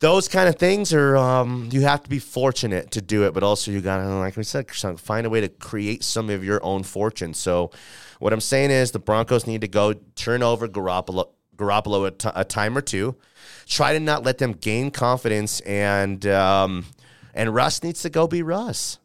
Those 0.00 0.28
kind 0.28 0.48
of 0.48 0.56
things 0.56 0.94
are 0.94 1.14
um, 1.16 1.68
you 1.70 1.82
have 1.82 2.02
to 2.02 2.08
be 2.08 2.18
fortunate 2.18 2.90
to 2.92 3.02
do 3.02 3.24
it, 3.24 3.34
but 3.34 3.42
also 3.42 3.70
you 3.70 3.82
gotta, 3.82 4.08
like 4.16 4.34
we 4.34 4.44
said, 4.44 4.70
find 4.98 5.26
a 5.26 5.30
way 5.30 5.42
to 5.42 5.48
create 5.48 6.02
some 6.02 6.30
of 6.30 6.42
your 6.42 6.64
own 6.64 6.82
fortune. 6.82 7.34
So, 7.34 7.70
what 8.18 8.32
I'm 8.32 8.40
saying 8.40 8.70
is 8.70 8.92
the 8.92 8.98
Broncos 8.98 9.46
need 9.46 9.60
to 9.60 9.68
go 9.68 9.92
turn 10.14 10.42
over 10.42 10.68
Garoppolo, 10.68 11.28
Garoppolo 11.56 12.06
a, 12.06 12.10
t- 12.12 12.30
a 12.34 12.44
time 12.44 12.78
or 12.78 12.80
two, 12.80 13.14
try 13.66 13.92
to 13.92 14.00
not 14.00 14.24
let 14.24 14.38
them 14.38 14.52
gain 14.52 14.90
confidence, 14.90 15.60
and 15.60 16.26
um, 16.26 16.86
and 17.34 17.54
Russ 17.54 17.82
needs 17.82 18.00
to 18.02 18.10
go 18.10 18.26
be 18.26 18.42
Russ. 18.42 18.98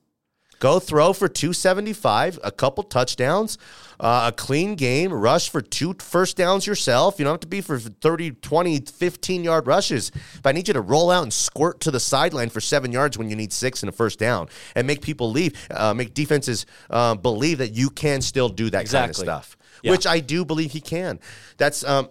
Go 0.60 0.80
throw 0.80 1.12
for 1.14 1.28
275, 1.28 2.40
a 2.44 2.52
couple 2.52 2.84
touchdowns, 2.84 3.58
uh, 4.00 4.32
a 4.32 4.36
clean 4.36 4.76
game, 4.76 5.12
rush 5.14 5.50
for 5.50 5.62
two 5.62 5.94
first 6.00 6.38
downs 6.38 6.66
yourself. 6.66 7.20
You 7.20 7.26
don't 7.26 7.34
have 7.34 7.40
to 7.42 7.48
be 7.48 7.62
for 7.62 7.78
30, 7.78 8.32
20, 8.32 8.80
15 8.80 9.44
yard 9.44 9.68
rushes. 9.68 10.12
But 10.42 10.50
I 10.50 10.52
need 10.54 10.68
you 10.68 10.74
to 10.74 10.82
roll 10.82 11.12
out 11.12 11.24
and 11.24 11.34
squirt 11.34 11.82
to 11.82 11.92
the 11.92 12.00
sideline 12.00 12.50
for 12.50 12.62
seven 12.62 12.92
yards 12.92 13.18
when 13.18 13.30
you 13.30 13.36
need 13.36 13.52
six 13.54 13.84
and 13.84 13.90
a 13.90 13.92
first 13.92 14.18
down 14.18 14.48
and 14.76 14.88
make 14.88 15.02
people 15.02 15.30
leave, 15.30 15.54
uh, 15.72 15.94
make 15.94 16.14
defenses 16.14 16.66
uh, 16.90 17.16
believe 17.16 17.58
that 17.58 17.74
you 17.74 17.90
can 17.90 18.22
still 18.22 18.50
do 18.50 18.70
that 18.70 18.88
kind 18.90 19.10
of 19.10 19.16
stuff, 19.16 19.58
Yeah. 19.84 19.92
which 19.92 20.08
I 20.08 20.20
do 20.20 20.46
believe 20.46 20.72
he 20.72 20.82
can. 20.82 21.20
That's. 21.58 21.84
Um, 21.84 22.10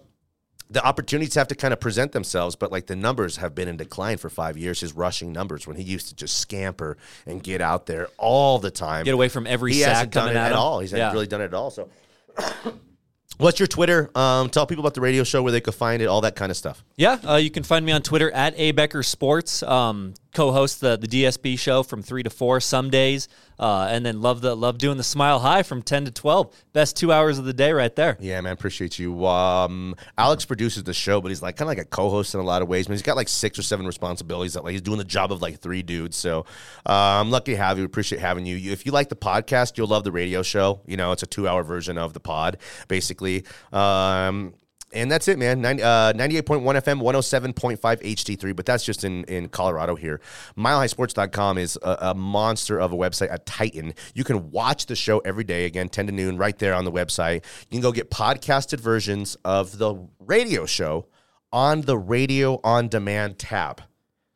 the 0.69 0.83
opportunities 0.83 1.35
have 1.35 1.47
to 1.49 1.55
kind 1.55 1.73
of 1.73 1.79
present 1.79 2.11
themselves, 2.11 2.55
but 2.55 2.71
like 2.71 2.87
the 2.87 2.95
numbers 2.95 3.37
have 3.37 3.53
been 3.53 3.67
in 3.67 3.77
decline 3.77 4.17
for 4.17 4.29
five 4.29 4.57
years. 4.57 4.81
His 4.81 4.93
rushing 4.93 5.31
numbers 5.31 5.67
when 5.67 5.77
he 5.77 5.83
used 5.83 6.07
to 6.09 6.15
just 6.15 6.39
scamper 6.39 6.97
and 7.27 7.43
get 7.43 7.61
out 7.61 7.85
there 7.85 8.07
all 8.17 8.57
the 8.59 8.71
time. 8.71 9.05
Get 9.05 9.13
away 9.13 9.29
from 9.29 9.45
every 9.45 9.73
he 9.73 9.81
sack 9.81 9.89
hasn't 9.93 10.11
done 10.13 10.21
coming 10.23 10.35
it 10.37 10.39
at 10.39 10.45
at 10.47 10.51
him. 10.53 10.57
all. 10.57 10.79
He's 10.79 10.91
Yeah. 10.91 11.05
not 11.05 11.13
really 11.13 11.27
done 11.27 11.41
it 11.41 11.45
at 11.45 11.53
all. 11.53 11.69
So, 11.69 11.87
what's 13.37 13.59
your 13.59 13.67
Twitter? 13.67 14.09
Um, 14.15 14.49
tell 14.49 14.65
people 14.65 14.81
about 14.83 14.93
the 14.93 15.01
radio 15.01 15.23
show 15.23 15.43
where 15.43 15.51
they 15.51 15.61
could 15.61 15.75
find 15.75 16.01
it, 16.01 16.05
all 16.07 16.21
that 16.21 16.35
kind 16.35 16.49
of 16.51 16.57
stuff. 16.57 16.83
Yeah, 16.97 17.17
uh, 17.27 17.35
you 17.35 17.51
can 17.51 17.63
find 17.63 17.85
me 17.85 17.91
on 17.91 18.01
Twitter 18.01 18.31
at 18.31 18.53
A 18.57 18.71
Becker 18.71 19.03
Sports. 19.03 19.61
Um, 19.63 20.13
co-host 20.33 20.81
the 20.81 20.97
the 20.97 21.07
DSB 21.07 21.57
show 21.59 21.83
from 21.83 22.01
three 22.01 22.23
to 22.23 22.29
four 22.29 22.59
some 22.59 22.89
days, 22.89 23.27
uh, 23.59 23.87
and 23.89 24.05
then 24.05 24.21
love 24.21 24.41
the 24.41 24.55
love 24.55 24.77
doing 24.77 24.97
the 24.97 25.03
Smile 25.03 25.39
High 25.39 25.63
from 25.63 25.81
ten 25.81 26.05
to 26.05 26.11
twelve. 26.11 26.53
Best 26.73 26.97
two 26.97 27.11
hours 27.11 27.37
of 27.37 27.45
the 27.45 27.53
day 27.53 27.71
right 27.71 27.95
there. 27.95 28.17
Yeah, 28.19 28.41
man, 28.41 28.53
appreciate 28.53 28.99
you. 28.99 29.25
Um, 29.25 29.95
Alex 30.17 30.45
produces 30.45 30.83
the 30.83 30.93
show, 30.93 31.21
but 31.21 31.29
he's 31.29 31.41
like 31.41 31.55
kind 31.55 31.67
of 31.69 31.77
like 31.77 31.85
a 31.85 31.89
co-host 31.89 32.33
in 32.33 32.39
a 32.39 32.43
lot 32.43 32.61
of 32.61 32.67
ways. 32.67 32.89
Man, 32.89 32.95
he's 32.95 33.01
got 33.01 33.15
like 33.15 33.29
six 33.29 33.57
or 33.57 33.63
seven 33.63 33.85
responsibilities. 33.85 34.53
That 34.53 34.63
like 34.63 34.73
he's 34.73 34.81
doing 34.81 34.97
the 34.97 35.03
job 35.03 35.31
of 35.31 35.41
like 35.41 35.59
three 35.59 35.83
dudes. 35.83 36.17
So 36.17 36.45
uh, 36.85 36.91
I'm 37.21 37.31
lucky 37.31 37.53
to 37.53 37.57
have 37.57 37.77
you. 37.77 37.85
Appreciate 37.85 38.19
having 38.19 38.45
you. 38.45 38.55
you. 38.55 38.71
If 38.71 38.85
you 38.85 38.91
like 38.91 39.09
the 39.09 39.15
podcast, 39.15 39.77
you'll 39.77 39.87
love 39.87 40.03
the 40.03 40.11
radio 40.11 40.41
show. 40.41 40.81
You 40.85 40.97
know, 40.97 41.11
it's 41.11 41.23
a 41.23 41.27
two-hour 41.27 41.63
version 41.63 41.97
of 41.97 42.13
the 42.13 42.19
pod, 42.19 42.57
basically. 42.87 43.45
Um, 43.71 44.53
and 44.95 45.11
that's 45.11 45.27
it, 45.27 45.37
man. 45.37 45.61
90, 45.61 45.83
uh, 45.83 46.13
98.1 46.13 46.63
FM, 46.63 47.01
107.5 47.01 47.77
HD3, 47.77 48.55
but 48.55 48.65
that's 48.65 48.83
just 48.83 49.03
in, 49.03 49.23
in 49.25 49.49
Colorado 49.49 49.95
here. 49.95 50.21
MileHighSports.com 50.57 51.57
is 51.57 51.77
a, 51.81 51.97
a 52.01 52.15
monster 52.15 52.79
of 52.79 52.93
a 52.93 52.95
website, 52.95 53.31
a 53.31 53.39
titan. 53.39 53.93
You 54.13 54.23
can 54.23 54.51
watch 54.51 54.85
the 54.85 54.95
show 54.95 55.19
every 55.19 55.43
day, 55.43 55.65
again, 55.65 55.89
10 55.89 56.07
to 56.07 56.11
noon, 56.11 56.37
right 56.37 56.57
there 56.57 56.73
on 56.73 56.85
the 56.85 56.91
website. 56.91 57.43
You 57.69 57.75
can 57.77 57.81
go 57.81 57.91
get 57.91 58.09
podcasted 58.09 58.79
versions 58.79 59.35
of 59.43 59.77
the 59.77 60.07
radio 60.19 60.65
show 60.65 61.07
on 61.51 61.81
the 61.81 61.97
Radio 61.97 62.59
On 62.63 62.87
Demand 62.87 63.37
tab. 63.37 63.81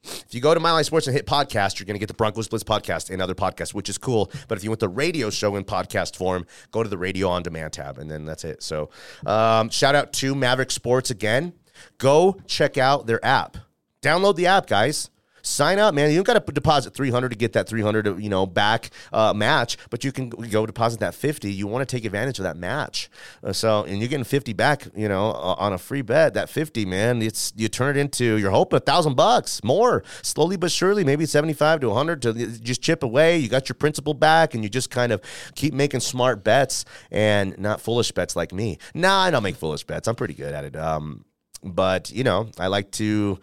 If 0.03 0.33
you 0.33 0.41
go 0.41 0.53
to 0.53 0.59
Mile 0.59 0.75
High 0.75 0.83
Sports 0.83 1.07
and 1.07 1.15
hit 1.15 1.25
podcast, 1.25 1.79
you're 1.79 1.85
going 1.85 1.95
to 1.95 1.99
get 1.99 2.07
the 2.07 2.13
Broncos 2.13 2.47
Blitz 2.47 2.63
podcast 2.63 3.09
and 3.09 3.21
other 3.21 3.35
podcasts, 3.35 3.73
which 3.73 3.89
is 3.89 3.97
cool. 3.97 4.31
But 4.47 4.57
if 4.57 4.63
you 4.63 4.69
want 4.69 4.79
the 4.79 4.87
radio 4.87 5.29
show 5.29 5.55
in 5.55 5.65
podcast 5.65 6.15
form, 6.15 6.45
go 6.71 6.83
to 6.83 6.89
the 6.89 6.97
Radio 6.97 7.27
on 7.27 7.43
Demand 7.43 7.73
tab, 7.73 7.97
and 7.97 8.09
then 8.09 8.25
that's 8.25 8.43
it. 8.43 8.63
So, 8.63 8.89
um, 9.25 9.69
shout 9.69 9.95
out 9.95 10.13
to 10.13 10.35
Maverick 10.35 10.71
Sports 10.71 11.09
again. 11.09 11.53
Go 11.97 12.37
check 12.47 12.77
out 12.77 13.07
their 13.07 13.23
app. 13.25 13.57
Download 14.01 14.35
the 14.35 14.47
app, 14.47 14.67
guys. 14.67 15.09
Sign 15.49 15.79
up, 15.79 15.95
man. 15.95 16.11
You 16.11 16.17
don't 16.17 16.27
got 16.27 16.45
to 16.45 16.51
deposit 16.51 16.93
300 16.93 17.29
to 17.29 17.35
get 17.35 17.53
that 17.53 17.67
300, 17.67 18.21
you 18.21 18.29
know, 18.29 18.45
back 18.45 18.91
uh, 19.11 19.33
match, 19.33 19.77
but 19.89 20.03
you 20.03 20.11
can 20.11 20.29
go 20.29 20.65
deposit 20.65 20.99
that 20.99 21.15
50. 21.15 21.51
You 21.51 21.65
want 21.65 21.87
to 21.87 21.95
take 21.95 22.05
advantage 22.05 22.37
of 22.37 22.43
that 22.43 22.55
match. 22.55 23.09
Uh, 23.43 23.51
so, 23.51 23.83
and 23.83 23.99
you're 23.99 24.07
getting 24.07 24.23
50 24.23 24.53
back, 24.53 24.87
you 24.95 25.09
know, 25.09 25.31
uh, 25.31 25.55
on 25.57 25.73
a 25.73 25.79
free 25.79 26.03
bet. 26.03 26.35
That 26.35 26.49
50, 26.49 26.85
man, 26.85 27.21
it's 27.23 27.51
you 27.55 27.67
turn 27.67 27.97
it 27.97 27.99
into 27.99 28.37
you're 28.37 28.51
hoping 28.51 28.77
a 28.77 28.79
thousand 28.79 29.15
bucks 29.15 29.63
more, 29.63 30.03
slowly 30.21 30.55
but 30.55 30.71
surely, 30.71 31.03
maybe 31.03 31.25
75 31.25 31.79
to 31.79 31.87
100 31.87 32.21
to 32.21 32.33
just 32.59 32.83
chip 32.83 33.01
away. 33.01 33.39
You 33.39 33.49
got 33.49 33.69
your 33.69 33.75
principal 33.75 34.13
back, 34.13 34.53
and 34.53 34.63
you 34.63 34.69
just 34.69 34.91
kind 34.91 35.11
of 35.11 35.21
keep 35.55 35.73
making 35.73 36.01
smart 36.01 36.43
bets 36.43 36.85
and 37.09 37.57
not 37.57 37.81
foolish 37.81 38.11
bets 38.11 38.35
like 38.35 38.53
me. 38.53 38.77
Nah, 38.93 39.21
I 39.21 39.31
don't 39.31 39.43
make 39.43 39.55
foolish 39.55 39.83
bets. 39.83 40.07
I'm 40.07 40.15
pretty 40.15 40.35
good 40.35 40.53
at 40.53 40.63
it. 40.63 40.75
Um, 40.75 41.25
but 41.63 42.11
you 42.11 42.23
know, 42.23 42.49
I 42.59 42.67
like 42.67 42.91
to 42.91 43.39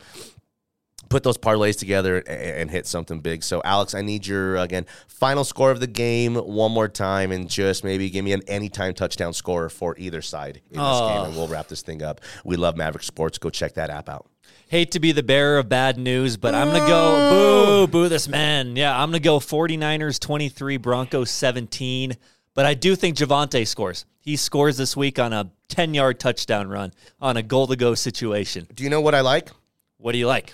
put 1.08 1.22
those 1.22 1.38
parlays 1.38 1.78
together 1.78 2.18
and 2.18 2.70
hit 2.70 2.86
something 2.86 3.20
big. 3.20 3.42
So, 3.44 3.62
Alex, 3.64 3.94
I 3.94 4.02
need 4.02 4.26
your 4.26 4.56
again 4.56 4.86
final 5.08 5.44
score 5.44 5.70
of 5.70 5.80
the 5.80 5.86
game 5.86 6.34
one 6.36 6.72
more 6.72 6.88
time, 6.88 7.32
and 7.32 7.48
just 7.48 7.84
maybe 7.84 8.10
give 8.10 8.24
me 8.24 8.32
an 8.32 8.42
anytime 8.48 8.94
touchdown 8.94 9.32
score 9.32 9.68
for 9.68 9.94
either 9.98 10.22
side 10.22 10.60
in 10.70 10.78
this 10.78 10.80
Oh. 10.82 11.08
game, 11.08 11.24
and 11.26 11.36
we'll 11.36 11.48
wrap 11.48 11.68
this 11.68 11.82
thing 11.82 12.02
up. 12.02 12.20
We 12.44 12.56
love 12.56 12.76
Maverick 12.76 13.02
Sports. 13.04 13.38
Go 13.38 13.50
check 13.50 13.74
that 13.74 13.90
app 13.90 14.08
out. 14.08 14.26
Hate 14.68 14.90
to 14.92 15.00
be 15.00 15.12
the 15.12 15.22
bearer 15.22 15.58
of 15.58 15.68
bad 15.68 15.96
news, 15.96 16.36
but 16.36 16.54
I'm 16.54 16.68
going 16.70 16.80
to 16.82 16.88
go 16.88 17.86
boo, 17.86 17.86
boo 17.86 18.08
this 18.08 18.26
man. 18.28 18.74
Yeah, 18.74 18.92
I'm 19.00 19.10
going 19.10 19.20
to 19.22 19.24
go 19.24 19.38
49ers 19.38 20.18
23, 20.18 20.76
Broncos 20.76 21.30
17. 21.30 22.16
But 22.54 22.66
I 22.66 22.74
do 22.74 22.96
think 22.96 23.16
Javonte 23.16 23.66
scores. 23.66 24.06
He 24.18 24.34
scores 24.36 24.76
this 24.76 24.96
week 24.96 25.18
on 25.20 25.32
a 25.32 25.50
10 25.68 25.94
yard 25.94 26.18
touchdown 26.18 26.68
run 26.68 26.92
on 27.20 27.36
a 27.36 27.42
goal 27.42 27.66
to 27.68 27.76
go 27.76 27.94
situation. 27.94 28.66
Do 28.74 28.82
you 28.82 28.90
know 28.90 29.00
what 29.00 29.14
I 29.14 29.20
like? 29.20 29.50
What 29.98 30.12
do 30.12 30.18
you 30.18 30.26
like? 30.26 30.52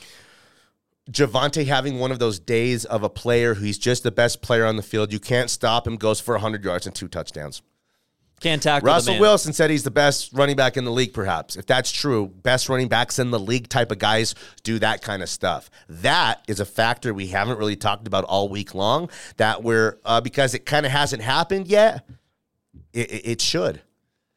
Javonte 1.11 1.67
having 1.67 1.99
one 1.99 2.12
of 2.12 2.19
those 2.19 2.38
days 2.38 2.85
of 2.85 3.03
a 3.03 3.09
player 3.09 3.55
who 3.55 3.65
he's 3.65 3.79
just 3.79 4.03
the 4.03 4.12
best 4.12 4.41
player 4.41 4.65
on 4.65 4.77
the 4.77 4.83
field. 4.83 5.12
You 5.12 5.19
can't 5.19 5.51
stop 5.51 5.87
him, 5.87 5.97
goes 5.97 6.21
for 6.21 6.35
100 6.35 6.65
yards 6.65 6.87
and 6.87 6.95
two 6.95 7.09
touchdowns. 7.09 7.62
Can't 8.43 8.61
tackle 8.61 8.88
Russell. 8.88 9.21
Wilson 9.21 9.53
said 9.53 9.71
he's 9.71 9.85
the 9.85 9.91
best 9.93 10.33
running 10.33 10.57
back 10.57 10.77
in 10.77 10.85
the 10.85 10.91
league, 10.91 11.12
perhaps. 11.12 11.55
If 11.55 11.67
that's 11.67 11.93
true, 11.93 12.27
best 12.27 12.69
running 12.69 12.88
backs 12.88 13.21
in 13.21 13.31
the 13.31 13.38
league 13.38 13.69
type 13.69 13.93
of 13.93 13.99
guys 13.99 14.35
do 14.65 14.81
that 14.81 15.01
kind 15.01 15.23
of 15.23 15.29
stuff. 15.29 15.71
That 15.88 16.43
is 16.49 16.59
a 16.59 16.65
factor 16.65 17.15
we 17.15 17.29
haven't 17.29 17.59
really 17.59 17.77
talked 17.77 18.09
about 18.09 18.25
all 18.25 18.49
week 18.49 18.75
long. 18.75 19.11
That 19.37 19.62
we're, 19.62 19.99
uh, 20.05 20.21
because 20.21 20.55
it 20.55 20.67
kind 20.67 20.85
of 20.85 20.91
hasn't 20.91 21.23
happened 21.23 21.69
yet, 21.69 22.05
it, 22.93 23.12
it, 23.12 23.27
it 23.27 23.41
should. 23.41 23.81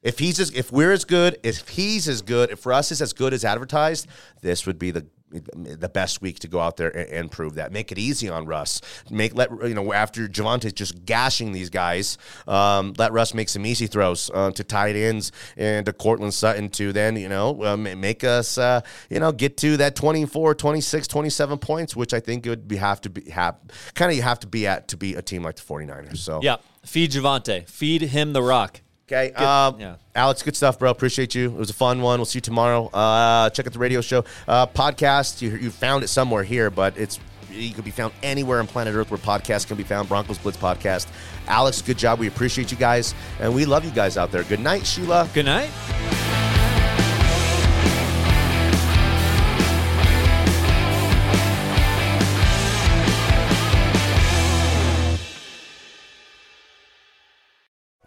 If 0.03 0.19
he's 0.19 0.39
as, 0.39 0.51
if 0.51 0.71
we're 0.71 0.91
as 0.91 1.03
good, 1.03 1.39
if 1.41 1.69
he's 1.69 2.07
as 2.07 2.21
good, 2.21 2.51
if 2.51 2.67
Russ 2.67 2.91
is 2.91 3.01
as 3.01 3.11
good 3.11 3.33
as 3.33 3.43
advertised, 3.43 4.05
this 4.41 4.67
would 4.67 4.77
be 4.77 4.91
the 4.91 5.07
the 5.31 5.89
best 5.89 6.21
week 6.21 6.39
to 6.39 6.47
go 6.47 6.59
out 6.59 6.77
there 6.77 6.95
and, 6.95 7.09
and 7.09 7.31
prove 7.31 7.55
that. 7.55 7.71
Make 7.71 7.91
it 7.91 7.97
easy 7.97 8.29
on 8.29 8.45
Russ. 8.45 8.81
Make 9.09 9.35
let 9.35 9.49
you 9.63 9.73
know 9.73 9.93
after 9.93 10.27
Javonte's 10.27 10.73
just 10.73 11.05
gashing 11.05 11.51
these 11.51 11.69
guys. 11.69 12.17
Um, 12.47 12.93
let 12.97 13.11
Russ 13.11 13.33
make 13.33 13.49
some 13.49 13.65
easy 13.65 13.87
throws 13.87 14.29
uh, 14.33 14.51
to 14.51 14.63
tight 14.63 14.95
ends 14.95 15.31
and 15.57 15.85
to 15.85 15.93
Courtland 15.93 16.33
Sutton 16.33 16.69
to 16.69 16.93
then 16.93 17.15
you 17.15 17.29
know 17.29 17.63
um, 17.65 17.83
make 17.99 18.23
us 18.23 18.57
uh, 18.57 18.81
you 19.09 19.19
know 19.19 19.31
get 19.31 19.57
to 19.57 19.77
that 19.77 19.95
24, 19.95 20.55
26, 20.55 21.07
27 21.07 21.57
points, 21.57 21.95
which 21.95 22.13
I 22.13 22.19
think 22.19 22.45
it 22.45 22.49
would 22.49 22.67
be 22.67 22.77
have 22.77 23.01
to 23.01 23.09
be 23.09 23.29
have 23.31 23.55
kind 23.93 24.11
of 24.11 24.17
you 24.17 24.23
have 24.23 24.39
to 24.39 24.47
be 24.47 24.67
at 24.67 24.87
to 24.89 24.97
be 24.97 25.15
a 25.15 25.21
team 25.21 25.43
like 25.43 25.55
the 25.55 25.61
49ers. 25.61 26.17
So 26.17 26.39
Yeah, 26.41 26.57
feed 26.85 27.11
Javante. 27.11 27.67
Feed 27.67 28.03
him 28.03 28.33
the 28.33 28.43
rock. 28.43 28.81
Okay. 29.07 29.31
Um, 29.33 29.79
yeah. 29.79 29.95
Alex, 30.15 30.41
good 30.41 30.55
stuff, 30.55 30.79
bro. 30.79 30.89
Appreciate 30.89 31.35
you. 31.35 31.45
It 31.45 31.57
was 31.57 31.69
a 31.69 31.73
fun 31.73 32.01
one. 32.01 32.17
We'll 32.17 32.25
see 32.25 32.37
you 32.37 32.41
tomorrow. 32.41 32.87
Uh, 32.87 33.49
check 33.51 33.67
out 33.67 33.73
the 33.73 33.79
radio 33.79 34.01
show. 34.01 34.25
Uh, 34.47 34.65
podcast, 34.65 35.41
you, 35.41 35.55
you 35.55 35.69
found 35.69 36.03
it 36.03 36.07
somewhere 36.07 36.43
here, 36.43 36.71
but 36.71 36.97
it's 36.97 37.19
you 37.51 37.73
could 37.73 37.85
be 37.85 37.91
found 37.91 38.13
anywhere 38.23 38.59
on 38.59 38.67
planet 38.67 38.95
Earth 38.95 39.11
where 39.11 39.17
podcasts 39.17 39.67
can 39.67 39.77
be 39.77 39.83
found. 39.83 40.09
Broncos 40.09 40.37
Blitz 40.37 40.57
Podcast. 40.57 41.07
Alex, 41.47 41.81
good 41.81 41.97
job. 41.97 42.19
We 42.19 42.27
appreciate 42.27 42.71
you 42.71 42.77
guys, 42.77 43.13
and 43.39 43.53
we 43.53 43.65
love 43.65 43.85
you 43.85 43.91
guys 43.91 44.17
out 44.17 44.31
there. 44.31 44.43
Good 44.43 44.59
night, 44.59 44.85
Sheila. 44.85 45.29
Good 45.33 45.45
night. 45.45 45.69